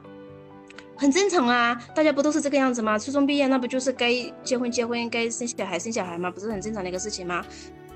[1.01, 2.95] 很正常啊，大家不都是这个样子吗？
[2.95, 6.29] 初中毕业那不就是该结婚结婚，该生小孩生小孩吗？
[6.29, 7.43] 不是很正常的一个事情吗？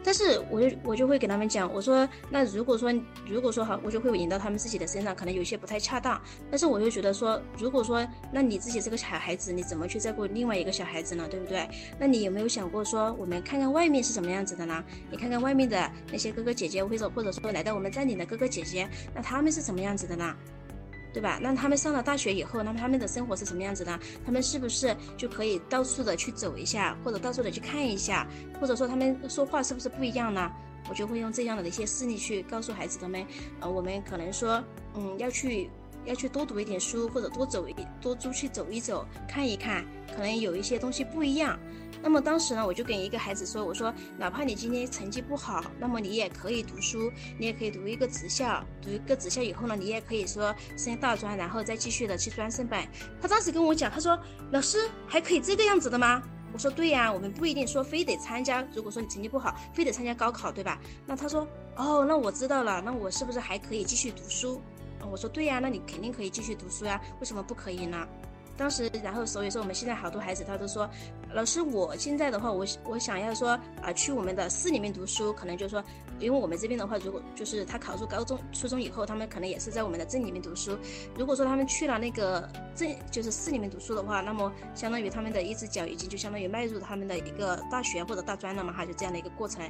[0.04, 2.92] 但是我就我就会给他们讲，我说那如果说
[3.30, 6.20] 如果说好，我就会引到他们自己的身上，可能有些不太恰当。
[6.50, 11.28] 但是我就觉得说，如果说那你自己这个小孩子，你怎么去照顾另外一个小孩子呢？
[11.30, 11.70] 对不对？
[12.00, 14.84] 那你有没有想过说，我们看看外面是什么样子的呢？
[15.12, 20.36] 你看看外面的那些哥哥姐姐，或者或者说来到我们站点的哥哥姐姐，那他们是什么样子的呢？
[21.16, 21.40] 对吧？
[21.42, 23.98] 那他们上了大学以后，那么他们的生活是什么样子呢？
[24.26, 28.28] 他们是不是就可以到处的去走一下，或者到处的去看一下，
[28.60, 30.52] 或者说他们说话是不是不一样呢？
[30.90, 33.26] 我就会用这样的一些事例去告诉孩子他们，
[33.62, 34.62] 呃，我们可能说，
[34.94, 35.70] 嗯，要去
[36.04, 41.58] 要去多读一点书，或者多走一多出去走一走，看一看，可能有一些东西不一样。
[42.02, 52.88] 那么当时呢，我就跟一个孩子说，我说哪怕你今天成绩不好，那么你也可以读书，你也可以读一个职校，读一个职校以后呢，你也可以说升大专，然后再继续的去专升本。
[53.22, 54.20] 他当时跟我讲，他说
[54.52, 56.22] 老师还可以这个样子的吗？
[56.54, 58.66] 我说对呀，我们不一定说非得参加。
[58.74, 60.80] 如果说你成绩不好，非得参加高考，对吧？
[61.06, 62.82] 那他说，哦，那我知道了。
[62.82, 64.62] 那我是不是还可以继续读书？
[65.12, 68.08] 我说对呀，那你肯定可以继续读书呀，为什么不可以呢？
[68.58, 70.90] 当时，然后所以说我们现在好多孩子他都说，
[71.36, 73.50] 老师，我现在的话，我我想要说
[73.82, 75.84] 啊，去我们的市里面读书，可能就是说，
[76.18, 80.78] 因为我们这边的话，如果就是他考入高中、初中以后，他们可能也是在我们的镇里面读书。
[81.14, 89.70] 如果说他们去了那个镇，就是市里面读书的话，那么相当于他们的一只脚已经就相当于迈入他们的一个大学或者大专了嘛，哈，就这样的一个过程。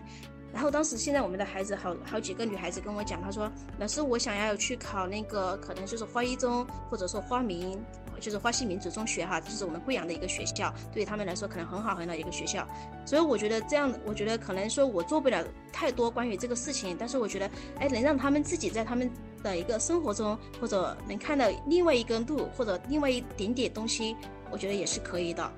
[0.53, 7.83] 然后当时现在我们的孩子好好几个女孩子跟我讲，她说，老师，我想要去考那个，可能就是花一中，或者说花明。
[8.19, 12.67] 就是花溪民族中学哈，就是我们贵阳的一个学校，对他们来说可能很好很好一个学校。
[13.05, 17.49] 所以我觉得这样，我觉得可能说我做不了太多关于这个事情，但是我觉得，
[17.79, 19.09] 哎，能让他们自己在他们
[19.43, 24.15] 的一个生活中，或者能看到另外一个路，或者另外一点点东西，
[24.49, 25.51] 我觉得也是可以的。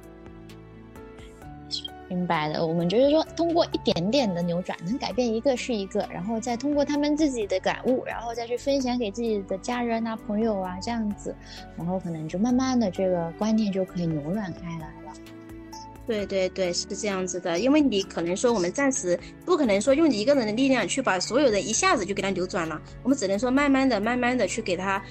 [2.10, 11.36] 明白的，我们就是说，通过一点点的扭转，能改变一个是一个，然后再通过他们自己的感悟，然后再去分享给自己的家人啊、朋友啊这样子，
[11.76, 15.14] 然后可能就慢慢的这个观念就可以扭转开来了。
[16.06, 25.04] 对对对，是这样子的，因为你可能说我们暂时不可能说用一个人的力量去把所有人一下子就给他扭转了，我们只能说慢慢的、慢慢的去给他。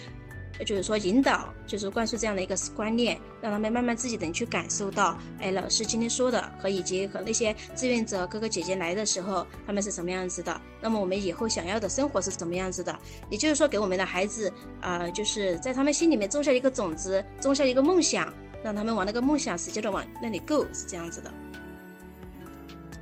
[0.64, 10.60] 就是说引导，就是灌输这样的一个观念，让他们慢慢自己能去感受到，哎，老师今天说的和以及和那些志愿者哥哥姐姐来的时候，他们是什么样子的？
[10.80, 12.96] 那么我们以后想要的生活是什么样子的？
[13.30, 18.32] 也就是说，给我们的孩子，啊，就是在他们心里面种下一个种子，种下一个梦想，
[18.62, 21.32] 让他们往那个梦想使劲的往那里 go，是这样子的。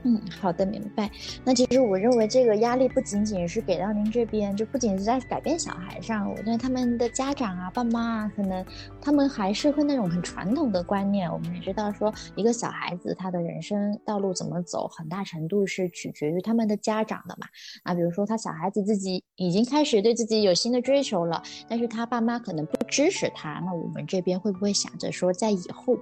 [0.07, 1.11] 嗯，好的，明白。
[1.45, 8.63] 那其实我认为这个压力不仅仅是给到您这边，就不仅是在改变小孩上，我觉得他们的家长啊、爸妈啊，可能
[9.01, 11.33] 他们还是会那种很传统的观念。
[11.33, 17.47] 我们也知道说，一个小孩子他的人生道路怎么走，很大程度是取决于他们的家长的嘛。
[17.85, 25.97] 啊，比如说他小孩子自己已经开始对自己有新的追求了，但是他爸妈可能不支持他，那我们这边会不会想着说，在以后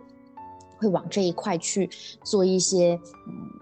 [0.76, 1.88] 会往这一块去
[2.24, 2.98] 做一些
[3.28, 3.61] 嗯？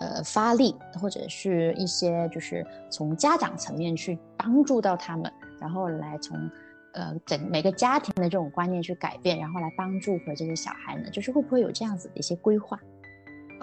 [0.00, 6.50] 呃，发力或者是一些，就是从家长层面去帮助到他们，然后来从，
[6.94, 12.78] 呃，整每个家庭的这种观念去改变，然后来帮助和这些小孩呢，就是会不会有这样子的一些规划？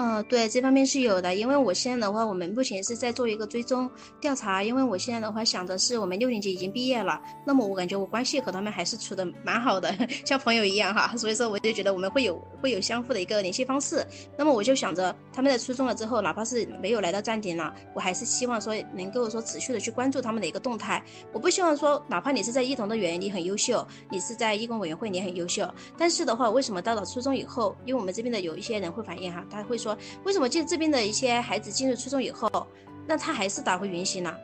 [0.04, 3.88] 嗯，对，这方面是有的，因为我现在的话，我们目前是在做一个追踪
[4.20, 9.96] 调查，因为我现在的话想的是，我们六年级已经毕业了，那么我感觉我关系和他们还是处的蛮好的，
[10.26, 14.04] 像朋友一样哈，所以说我就觉得我们会有会有相互的一个联系方式，
[14.36, 29.91] 那么我就想着他们在初中了之后，哪怕是没有来到站点了，我还是希望说能够说持续的去关注他们的一个动态，我不希望说哪怕你是在一同的园你很优秀，你是在义工委员会你很优秀，但是的话，为什么到了初中以后，因为我们这边的有一些人会反映哈，他会说。
[30.24, 32.68] 为什么进这边的一些孩子进入初中以后，
[33.08, 34.36] 那他还是打回原形呢？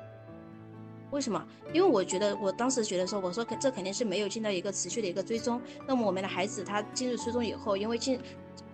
[1.12, 1.42] 为什么？
[1.72, 5.62] 因为我觉得我当时觉得说，我说这肯定是没有进到一个持续的一个追踪。
[5.88, 8.20] 那么我们的孩子他进入初中以后，因为进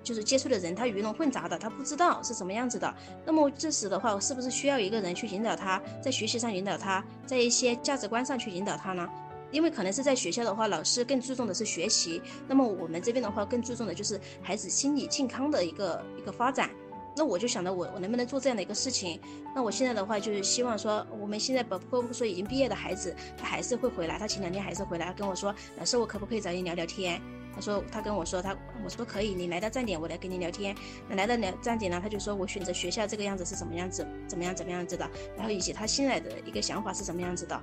[0.02, 2.92] 就是接触的人他鱼龙混杂的，他不知道是什么样子的。
[3.24, 9.08] 那么这时的话，是不是需要一个人去引导他，在学习上引导他，在一些价值观上去引导他呢？
[9.54, 16.70] 因为可能是在学校的话，老师更注重的是学习，那么我们这边的话更注重的就是孩子心理健康的一个一个发展。
[17.16, 19.22] 那我就想到我我能不能做这样的一个事情？
[19.56, 27.22] 那我现在的话就是希望说，我们现在包括说已经毕业的孩子，他还是会回来，他前两天还是回来跟我说，老师我可不可以找你聊聊天？
[27.54, 30.76] 他说他跟我说他我说可以，你来到站点我来跟你聊天。
[31.08, 37.62] 那来到聊站点呢，他就说我选择学校这个样子是什么样子，怎么样怎么样子的，然后以及他现在的一个想法是什么样子的。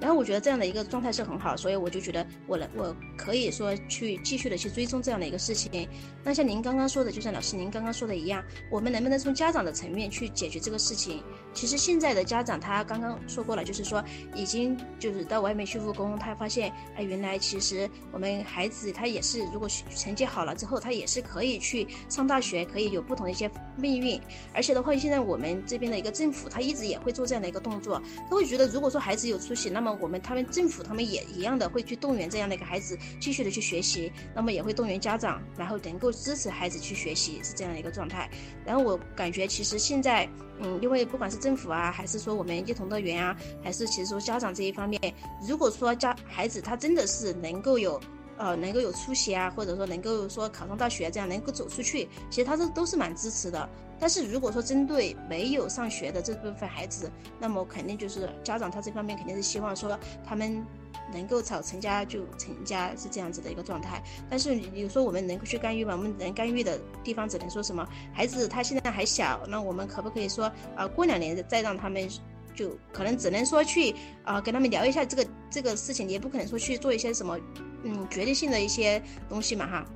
[0.00, 5.86] 然后我觉得这样的一个状态是很好，所以我就觉得我能我可以说去继续的去追踪这样的一个事情。
[6.24, 11.22] 那像您刚刚说的，就像老师您刚刚说的一样，我们能不能从家长的层面去解决这个事情？
[11.52, 14.02] 其实现在的家长他刚刚说过了，就是说
[14.34, 24.20] 已经就是到外面去务工，他发现哎原来其实我们孩子他也是如果成绩好了之后，他也是可以去上大学，可以有不同的一些命运。
[24.54, 38.30] 而且的话，现在我们这边的一个政府他一直也会做这样的一个动作，他会觉得如果说孩子有出息，那么我们他们政府他们也一样的会去动员这样的一个孩子继续的去学习，那么也会动员家长，然后能够支持孩子去学习是这样的一个状态。
[38.64, 40.28] 然后我感觉其实现在，
[40.60, 45.00] 嗯，因为不管是政府啊，还是说我们一同乐园啊，还是其实说家长这一方面，
[45.46, 48.00] 如果说家孩子他真的是能够有。
[48.42, 53.68] 呃能够有出息啊，或者说能够说考上大学这样能够走出去，其实他都都是蛮支持的。
[54.00, 60.64] 但是如果说针对没有上学的这部分孩子，那么肯定就是家长他这方面肯定是希望说他们
[61.12, 64.02] 能够早成家就成家是这样子的一个状态。
[64.28, 65.94] 但是有时候我们能够去干预吗？
[65.94, 67.86] 我们能干预的地方只能说什么？
[68.12, 72.08] 孩子他现在还小，那我们可不可以说啊，过两年再让他们？
[72.52, 73.94] 就可能只能说去
[74.24, 77.38] 啊跟他们聊一下这个这个事情，也不可能说去做一些什么
[77.84, 79.86] 嗯决定性的一些东西嘛哈。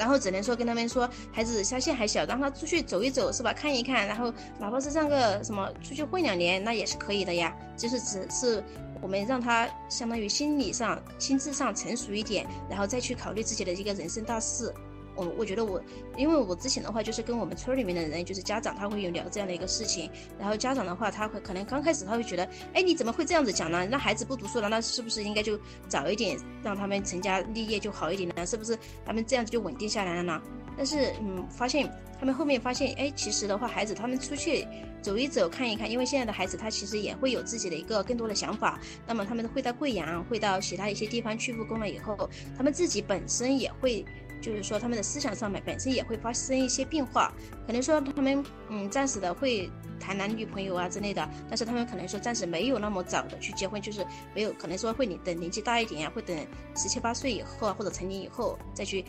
[0.00, 3.52] 然后只能说跟他们说，孩子相信还小，让他出去走一走是吧？
[3.52, 7.54] 看一看，然后哪怕是上个什么出去混两年，那也是可以的呀。
[7.76, 8.64] 就是只是
[9.02, 14.72] 我们让他相当于心理上、心智上成熟一点，然后再去考虑自己的一个人生大事。
[15.14, 15.82] 我我觉得我，
[16.16, 20.10] 因为我之前的话就是跟我们村里面的人，就是家长，他会有聊这样的一个事情。
[20.38, 23.86] 然后家长的话，他会可能刚开始他会觉得，哎，你怎么会这样子讲呢？
[23.86, 25.58] 那孩子不读书了，那是不是应该就
[25.88, 28.46] 早一点让他们成家立业就好一点呢？
[28.46, 30.40] 是不是他们这样子就稳定下来了呢？
[30.76, 34.66] 但是嗯，发现他们后面发现，哎，其实的话，孩子他们出去
[35.02, 38.80] 走一走看一看，因为现在的孩子他其实也会有自己的一个更多的想法。
[39.06, 44.04] 那么他们会到贵阳，会到其他一些地方去务工了以后，他们自己本身也会。
[44.40, 47.32] 就是说，他们的思想上面本身也会发生一些变化，
[47.66, 56.36] 可能说他们嗯暂时的会谈男女朋友啊之类的，但是他们可能说暂时没有那么早的去结婚，就是没有可能说会你等年纪大一点呀，会等
[56.74, 59.04] 十七八岁以后啊或者成年以后再去，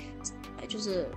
[0.68, 1.10] 就是。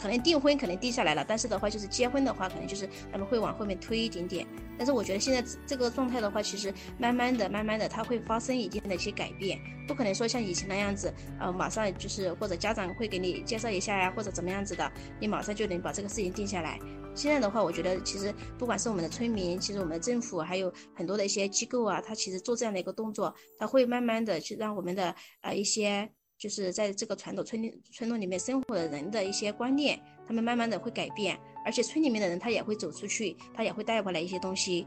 [0.00, 4.46] 可能订婚可能定下来了，但是的话就是结婚的话，可能就是他们会往后面推一点点。
[4.78, 14.90] 但是我觉得现在这个状态的话，其实慢慢的、慢慢的，它会发生一定的一些改变，不可能说像以前那样子，呃，马上就是或者家长会给你介绍一下呀，或者怎么样子的，
[15.20, 16.78] 你马上就能把这个事情定下来。
[17.14, 26.08] 现在的话，我觉得其实不管是我们的村民，其实我们的政府，还有很多的一些机构啊，它其实做这样的一个动作，它会慢慢的去让我们的呃一些。
[26.38, 27.60] 就是在这个传统村
[27.90, 34.86] 村落里面生活的人的一些观念，他们慢慢的会改变，而且村里面的人他也会走出去，他也会带回来一些东西。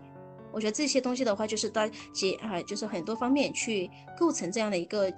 [0.53, 5.09] 我觉得这些东西的话，就是大结啊，就是很多方面去构成这样的一个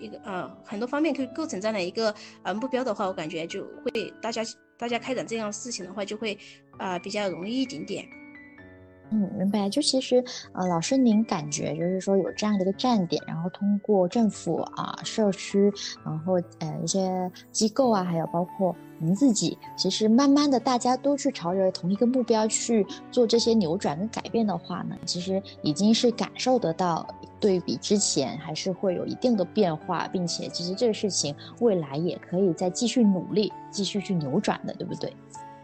[0.00, 4.42] 一个呃，很多方面去构成这样的一个呃目标的话，我感觉就会大家
[4.76, 6.36] 大家开展这样事情的话，就会
[6.78, 8.08] 啊比较容易一点点。
[9.10, 9.68] 嗯，明白。
[9.70, 15.72] 就其实，呃，老师，您感觉就是说有这样的一个站点，然后通过政府啊、社区，
[16.04, 27.06] 然后呃一些机构啊，还有包括您自己，其实慢慢的大家都去朝着同一个目标去做这些扭转跟改变的话呢，其实已经是感受得到
[27.38, 35.14] 对比之前还是会有一定的变化，并且其实这个事情未来也可以再继续努力，继续去扭转的，对不对？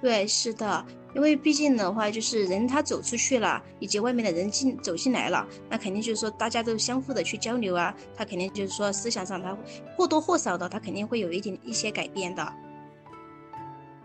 [0.03, 0.85] 对，是的。
[1.15, 9.57] 因为毕竟的话，就是人他走出去了，以及外面的人进走进来了，那肯定就是说大家都相互的去交流啊，他肯定就是说思想上他
[9.97, 12.53] 或多或少的他肯定会有一点一些改变的。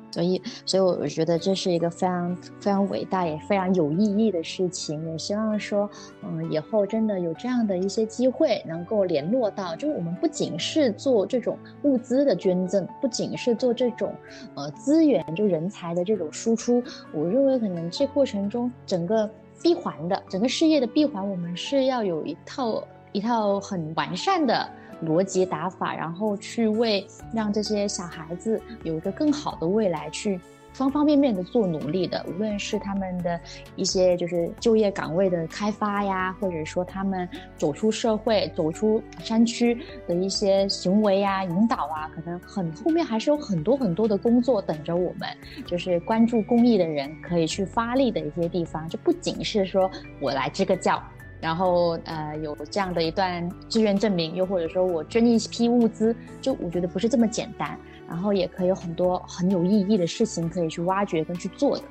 [0.10, 5.12] 所以，所以我觉得这是一个非常非常伟大也非常有意义的事情。
[5.12, 5.90] 也希望说，
[6.24, 14.14] 嗯，以后真的有这样的一些机会，能够联络到，就我们不仅是做这种物资的捐赠，不仅是做这种
[14.56, 16.82] 呃资源就人才的这种输出。
[17.14, 19.30] 我认为可能这过程中整个
[19.62, 24.68] 闭环的整个事业的闭环，我们是要有一套一套很完善的。
[25.06, 30.40] 逻辑打法，然后去为让这些小孩子有一个更好的未来，去
[30.74, 32.24] 方方面面的做努力的。
[32.28, 33.40] 无论是他们的
[33.76, 37.28] 一些就是就业岗位的开发呀，或者说他们
[37.58, 39.78] 走出社会、走出山区
[40.08, 45.28] 的一些行为呀、引导啊，可能很后面还是有很多很多的工作等着我们。
[45.66, 49.90] 就是关注公益的人可以去发力的一些地方，就不仅是说
[50.20, 51.02] 我来支个教。
[51.40, 57.80] 然后呃有这样的一段志愿证明，又或者说我捐一批物资，就我觉得不是这么简单。
[58.10, 61.84] 然后也可以有很多很有意义的事情可以去挖掘跟去做的。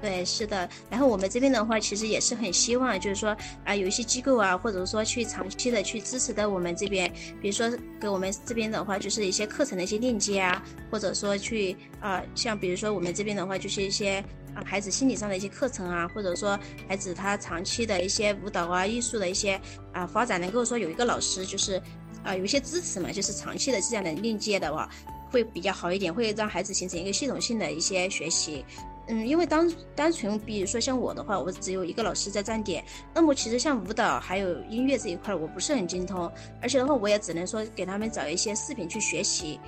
[0.00, 0.66] 对，是的。
[0.88, 7.70] 然后我们这边的话，其实也是很希望，就是说啊，有一些机构啊，或者说去长期的去支持到我们这边，比如说
[8.00, 14.24] 给我们这边的话，就是一些课程的一些链接啊，或者说去啊，像比如说我们这边的话，就是一些。
[14.54, 19.60] 啊，孩子心理上的一些课程啊，或者说孩子他长期的一些舞蹈啊、艺术的一些
[19.92, 21.80] 啊发展，能够说有一个老师就是
[22.22, 24.88] 啊有一些支持嘛，就是长期的这样的链接的话，
[25.30, 28.64] 会比较好一点，会让孩子形成一个系统性的一些学习。
[29.06, 32.82] 嗯，因为单单纯比如说像我的话，我只有一个老师在站点，
[33.12, 36.32] 那么其实像舞蹈还有音乐这一块，我不是很精通，
[36.62, 39.60] 而且的话我也只能说给他们找一些视频去学习。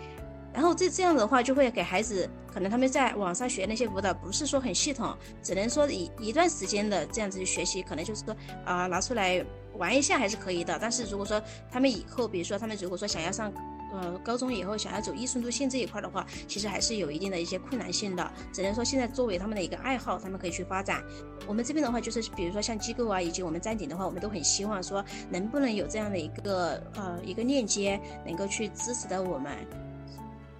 [0.56, 8.34] 然后这这样的话，就会给孩子可能他们在网上学那些舞蹈，不是说很系统，只能说一一段时间的这样子去学习，可能就是说
[8.64, 9.44] 啊拿出来
[9.74, 10.78] 玩一下还是可以的。
[10.80, 11.40] 但是如果说
[11.70, 13.52] 他们以后，比如说他们如果说想要上
[13.92, 18.32] 呃高中以后想要走艺术路线这一块的话，其实还是有一定的一些困难性的。
[18.50, 21.04] 只能说现在作为他们的一个爱好，他们可以去发展。
[21.46, 29.52] 我们这边的话，就是比如说像机构啊，以及我们站点的话，我们都很希望说，能不能有这样的一个呃一个链接，能够去支持到我们。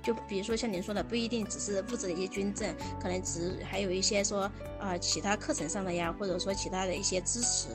[0.07, 4.49] 就比如说像您说的，不一定只是物质的一些捐赠，可能只还有一些说
[4.79, 7.71] 啊其他课程上的呀，或者说其他的一些支持。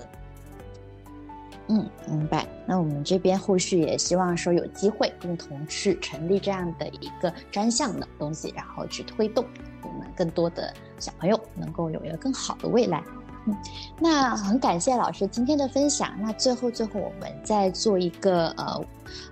[1.68, 2.48] 嗯，明白。
[2.66, 9.46] 那我们这边后续也希望说有机会共同去成立这样的一个专项的东西，然后去推动
[9.84, 13.04] 我们更多的小朋友能够有一个更好的未来。
[13.48, 13.58] 嗯，
[14.00, 16.14] 那很感谢老师今天的分享。
[16.22, 18.86] 那最后最后，我们再做一个呃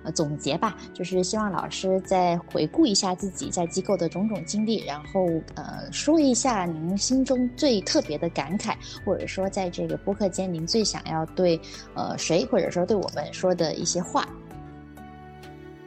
[0.04, 8.74] 呃总结吧，就是希望老师再回顾一下自己在机构的种种经历，然后呃说一下您心中最特别的感慨，
[9.06, 11.62] 或者说在这个播客间您最想要对
[11.94, 14.28] 呃谁或者说对我们说的一些话。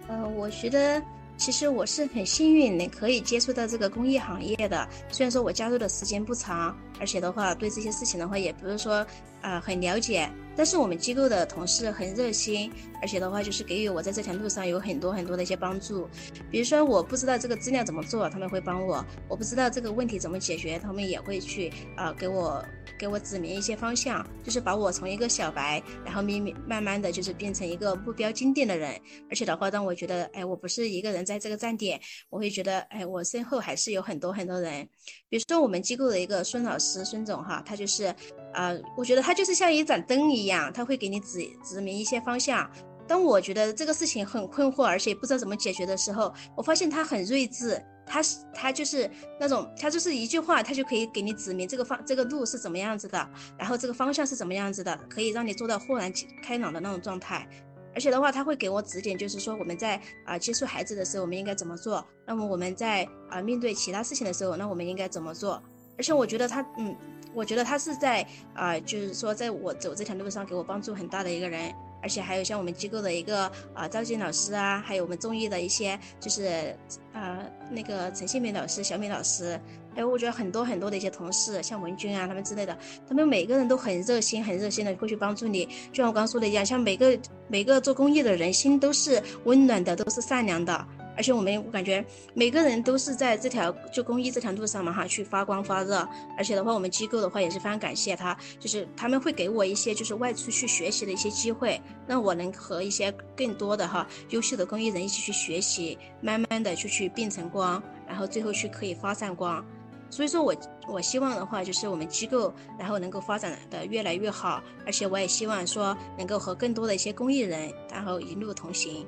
[0.07, 1.03] 呃，我觉得。
[1.37, 4.89] 其实我是很幸运，能可以接触到这个公益行业的。
[5.11, 9.05] 虽然说我加入的时间不长，而且的话对这些事情的话，也不是说
[9.41, 10.31] 啊很了解。
[10.57, 16.09] 但是我们机构的同事很热心，而且的话就是给予我在这条路上有很多很多的一些帮助。
[16.51, 22.65] 比如说我不知道这个资料怎么做，他们会帮我；我不知道这个问题怎么解决，他们也会去啊给我
[22.99, 29.01] 给我指明一些方向，就是把我从一个小白，然后慢慢慢慢的就是变成一个目标坚定的人。
[29.31, 34.87] 而且的话让我觉得，哎，我不是一个人在这个站点，我会觉得，哎，我身后还是有很多很多人。
[35.29, 38.15] 比如说我们机构的一个孙老师，孙总哈，他就是。
[38.53, 42.69] 啊，我觉得他就是像一盏灯一一样，他会给你指指明一些方向。
[43.07, 53.29] 当我觉得这个事情很困惑，而且不知道怎么解决的时候，我发现他很睿智，他是他就是那种，他就是一句话，他就可以给你指明这个方这个路是怎么样子的，
[53.59, 56.13] 然后这个方向是怎么样子的，可以让你做到豁然
[56.43, 57.47] 开朗的那种状态。
[57.95, 62.03] 而且的话，他会给我指点，就是说我们在啊接触孩子的时候，我们应该怎么做？
[62.27, 65.63] 那么我们在啊面对其他事情的时候，那我们应该怎么做？
[66.03, 66.97] 而且我觉得他，嗯。
[67.35, 71.73] 我觉得他是在啊，就是说，在我走这条路上给我帮助很大的一个人，
[72.03, 76.77] 而且还有像我们机构的一个啊赵静老师啊，还有我们中医的一些就是
[77.15, 77.39] 啊
[77.71, 79.59] 那个陈新梅老师、小米老师，
[79.95, 82.77] 还有我觉得很多很多的一些同事，像文军啊他们之类的，
[83.09, 85.65] 他们每个人都很热心、很热心的会去帮助你。
[85.91, 90.87] 就像我刚说的一样，像每个每个做公益的人心都是温暖的，都是善良的。
[91.17, 92.05] 而且我们我感觉
[92.35, 96.07] 每个人都是在这条就公益这条路上嘛哈，去发光发热。
[96.37, 109.65] 而且的话，我们机构的话也是非常感谢他，就是他们会给我一些就是外出去学习的一些机会，让我能和一些更多的哈优秀的公益人一起去学习，慢慢的就去变成光，然后最后去可以发散光。
[110.11, 110.55] 所以说我
[110.87, 119.07] 我希望的话就是我们机构然后能够发展的越来越好，而且我也希望说能够和更多的一些公益人然后一路同行。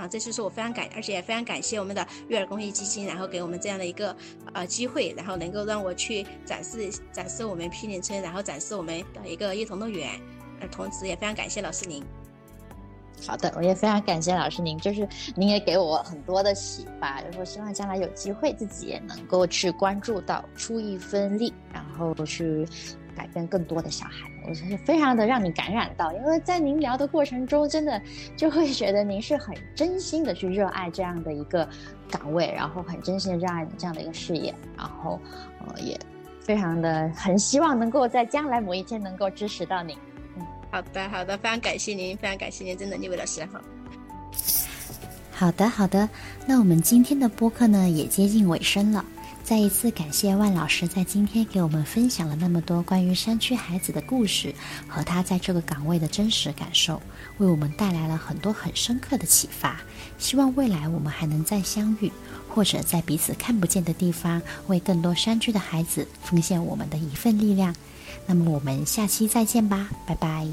[0.00, 4.16] 啊，这就是我非常感，而且也非常感谢我们的育儿公益基金，然后给我们这样的一个
[4.54, 10.08] 呃机会，然后能够让我去展示展示我们毗邻村，然后展示我们的一个幼童乐园。
[10.60, 12.02] 呃，同时也非常感谢老师您。
[13.26, 22.66] 好的，我也非常感谢老师您，就是您也给我很多的启发，就是希望将来有机会自己也能够去关注到，出一份力，然后去。
[23.20, 28.00] 改变更多的小孩，我觉得非常的让你感染到，因为在您聊的过程中，真的
[28.34, 31.68] 就会觉得您是很真心的去热爱这样的一个
[32.10, 35.20] 岗位，然后很真心的热爱你这样的一个事业，然后
[35.66, 36.00] 呃也
[36.40, 39.94] 非常的很希望能够在将来某一天能够支持到您。
[40.38, 43.60] 嗯，好的好的，非常感谢您，非常感谢您，真的，你为老师好。
[45.30, 46.08] 好的好的，
[46.46, 49.04] 那我们今天的播客呢也接近尾声了。
[49.50, 54.54] 再一次感谢万老师在今天给我们分享了那么多关于山区孩子的故事
[54.86, 57.02] 和他在这个岗位的真实感受，
[57.38, 59.80] 为我们带来了很多很深刻的启发。
[60.18, 62.12] 希望未来我们还能再相遇，
[62.48, 67.74] 或者在彼此看不见的地方，为更多山区的孩子奉献我们的一份力量。
[68.26, 70.46] 那么我们下期再见吧，拜拜。